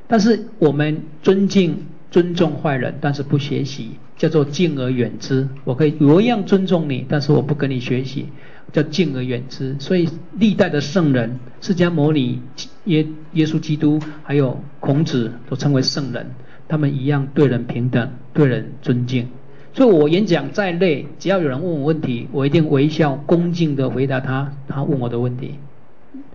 [0.09, 5.49] 但是我们尊敬、尊重坏人，但是不学习，叫做敬而远之。
[5.65, 8.28] 我可以我一样尊重你，但是我不跟你学习。
[8.73, 12.43] 叫敬而远之，所以历代的圣人，释迦牟尼、
[12.86, 16.27] 耶耶稣基督，还有孔子，都称为圣人。
[16.66, 19.28] 他们一样对人平等，对人尊敬。
[19.74, 25.55] 所以我演讲再累，只要有人问我问题，我一定微笑恭敬的回答他，他问我的问题，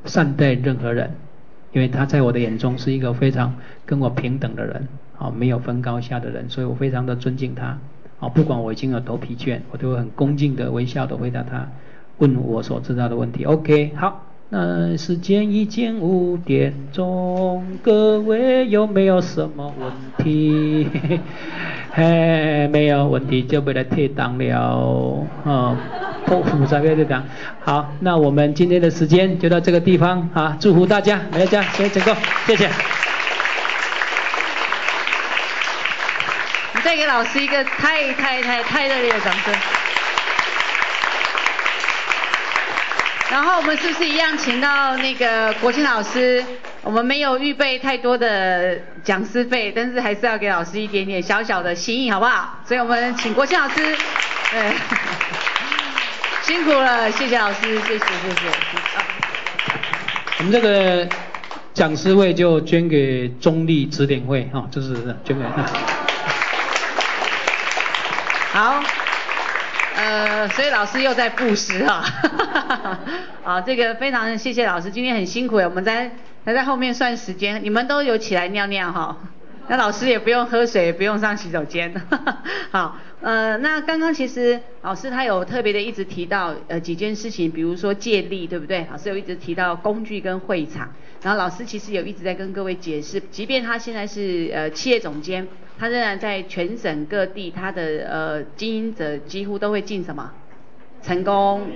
[0.05, 1.11] 善待任何人，
[1.73, 4.87] 因为他在我的眼中是一个非常跟我平等的人，
[5.19, 7.77] 啊，没有分高下的人，所以我非常的尊敬他。
[8.19, 11.67] 啊，不管我已经有头疲倦，我都会很恭敬的微笑的回答他。
[12.17, 20.89] 问我所知道的问题，OK，好，那时间已经五点钟，各位有没有什么问题？
[21.91, 25.77] 嘿，没有问题就不来退档了，啊，
[26.25, 27.23] 不复杂别退档。
[27.61, 32.13] 好，那我们今天的时间就到这个地方啊，祝福大家，大家先成功，
[32.45, 32.67] 谢谢。
[36.83, 39.53] 再给老师一个太太太太热烈的掌声。
[43.31, 46.43] 然后我们是不是一样请到那个国庆老师？
[46.81, 52.57] 我们没有预备太多的讲师费，但是还是要给老师一点点小小的心意，好不好？
[52.65, 53.75] 所以我们请国庆老师，
[54.51, 54.73] 对，
[56.41, 58.47] 辛苦了，谢谢老师，谢谢谢谢。
[60.39, 61.07] 我们这个
[61.73, 65.43] 讲师会就捐给中立指点会，哈，就是捐给。
[68.59, 68.83] 好。
[69.95, 72.03] 呃，所以老师又在布施啊，
[73.43, 76.11] 啊，这个非常谢谢老师，今天很辛苦我们在
[76.43, 79.17] 还在后面算时间，你们都有起来尿尿哈，
[79.69, 81.93] 那老师也不用喝水，也不用上洗手间，
[82.71, 88.85] 好，呃，那刚刚其实老师他有特别的一直提到呃几件事情，比如说借力，对不对？
[88.91, 95.47] 老师有一直提到工具跟会场，然后老师其实有一直在跟各位解释，即便他现在是呃企业总监。
[95.79, 100.33] 他仍然在全省各地，他的呃经营者几乎都会进什么
[101.01, 101.67] 成功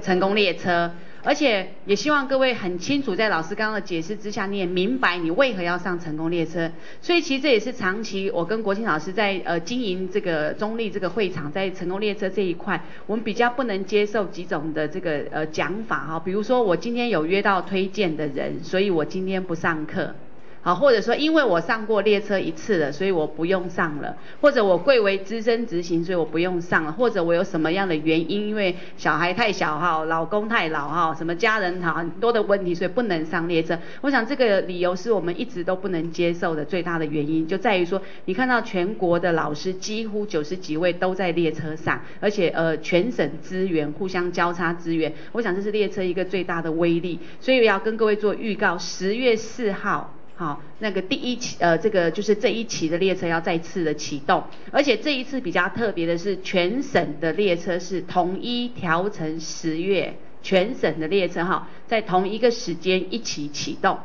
[0.00, 0.90] 成功列车，
[1.22, 6.72] 而且也希望各位很清楚，在老师刚刚的解释之下，你也明白你为何要上成功列车。
[7.02, 20.14] 所以其实这也是长期我跟国庆老师在呃经营这个中立这个会场，在成功列车这一块，我们比较不能接受几种的这个呃讲法哈，比如说我今天有约到推荐的人，所以我今天不上课。
[20.64, 33.76] 好，或者说因为我上过列车一次了，所以我不用上了；或者我贵为资深执行，所以我不用上了；或者我有什么样的原因，因为小孩太小哈，老公太老哈，什么家人哈很多的问题，所以不能上列车。
[34.02, 47.18] 我想这个理由是我们一直都不能接受的最大的原因，就在于说，你看到全国的老师几乎九十几位都在列车上，而且呃全省资源互相交叉资源，我想这是列车一个最大的威力。
[47.40, 50.14] 所以要跟各位做预告，十月四号。
[50.34, 63.98] 好，那个第一期，呃，这个就是这一期的列车要再次的启动，而且这一次比较特别的是，全省的列车是统一调成十月，全省的列车哈，在同一个时间一起启动。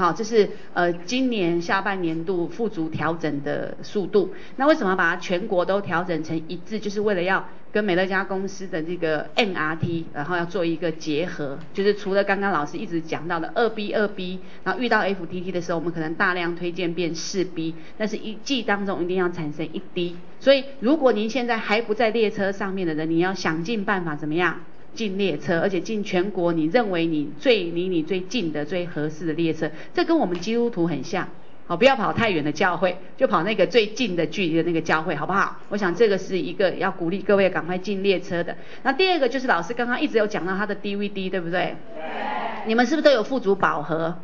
[0.00, 4.32] 好，这是呃今年下半年度富足调整的速度。
[4.56, 6.80] 那为什么把它全国都调整成一致？
[6.80, 11.58] 就是为了要跟美乐家公司的这个 MRT，然后要做一个结合。
[11.74, 20.16] 就是除了刚刚老师一直讲到的二 B 二 B，然后遇到 FTT 的时候，我们可能大量推荐变四 B，但是一季当中一定要产生一 D。
[20.40, 24.60] 所以如果您现在还不在列车上面的人，你要想尽办法怎么样？
[24.94, 31.28] 进列车，而且进全国你认为你最离你最近的最合适的列车，这跟我们基督徒很像。
[31.66, 35.56] 好，不要跑太远的教会，就跑那个最近的距离的那个教会，好不好？
[35.68, 38.56] 我想这个是一个要鼓励各位赶快进列车的。
[38.82, 41.76] 那第二个就是老师刚刚一直有讲到他的 DVD，对不对？
[42.66, 44.18] 你们是不是都有富足宝盒？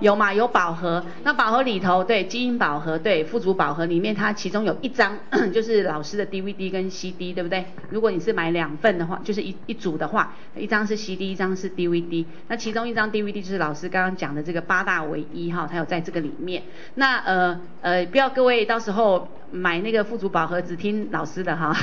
[0.00, 0.32] 有嘛？
[0.32, 5.18] 有宝盒，那宝盒里头，对，基因宝盒，对，富足宝盒里面，它其中有一张
[5.52, 7.64] 就是老师的 DVD 跟 CD，对不对？
[7.90, 12.24] 如果你是买两份的话，就是一一组的话，一张是 CD，一张是 DVD。
[12.48, 16.62] 那其中一张 DVD 就是老师刚刚讲的这个八大唯一哈，它有在这个里面。
[16.94, 21.76] 那呃呃，不要各位到时候买那个富足宝盒只听老师的哈。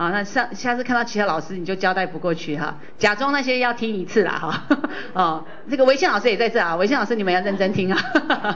[0.00, 4.64] 啊，那下下次看到其他老师你就交代不过去哈，假装那些要听一次啦哈。
[5.12, 8.00] 哦，这个维信老师也在这啊，维信老师你们要认真听啊。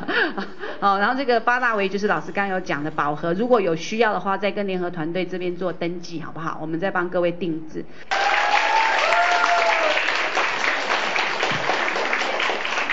[0.81, 6.57] 哦，然后这个八大维就是老师刚有讲的饱和，如果有需要的话，再跟联合团队这边做登记好不好？
[6.63, 7.85] 我们再帮各位定制。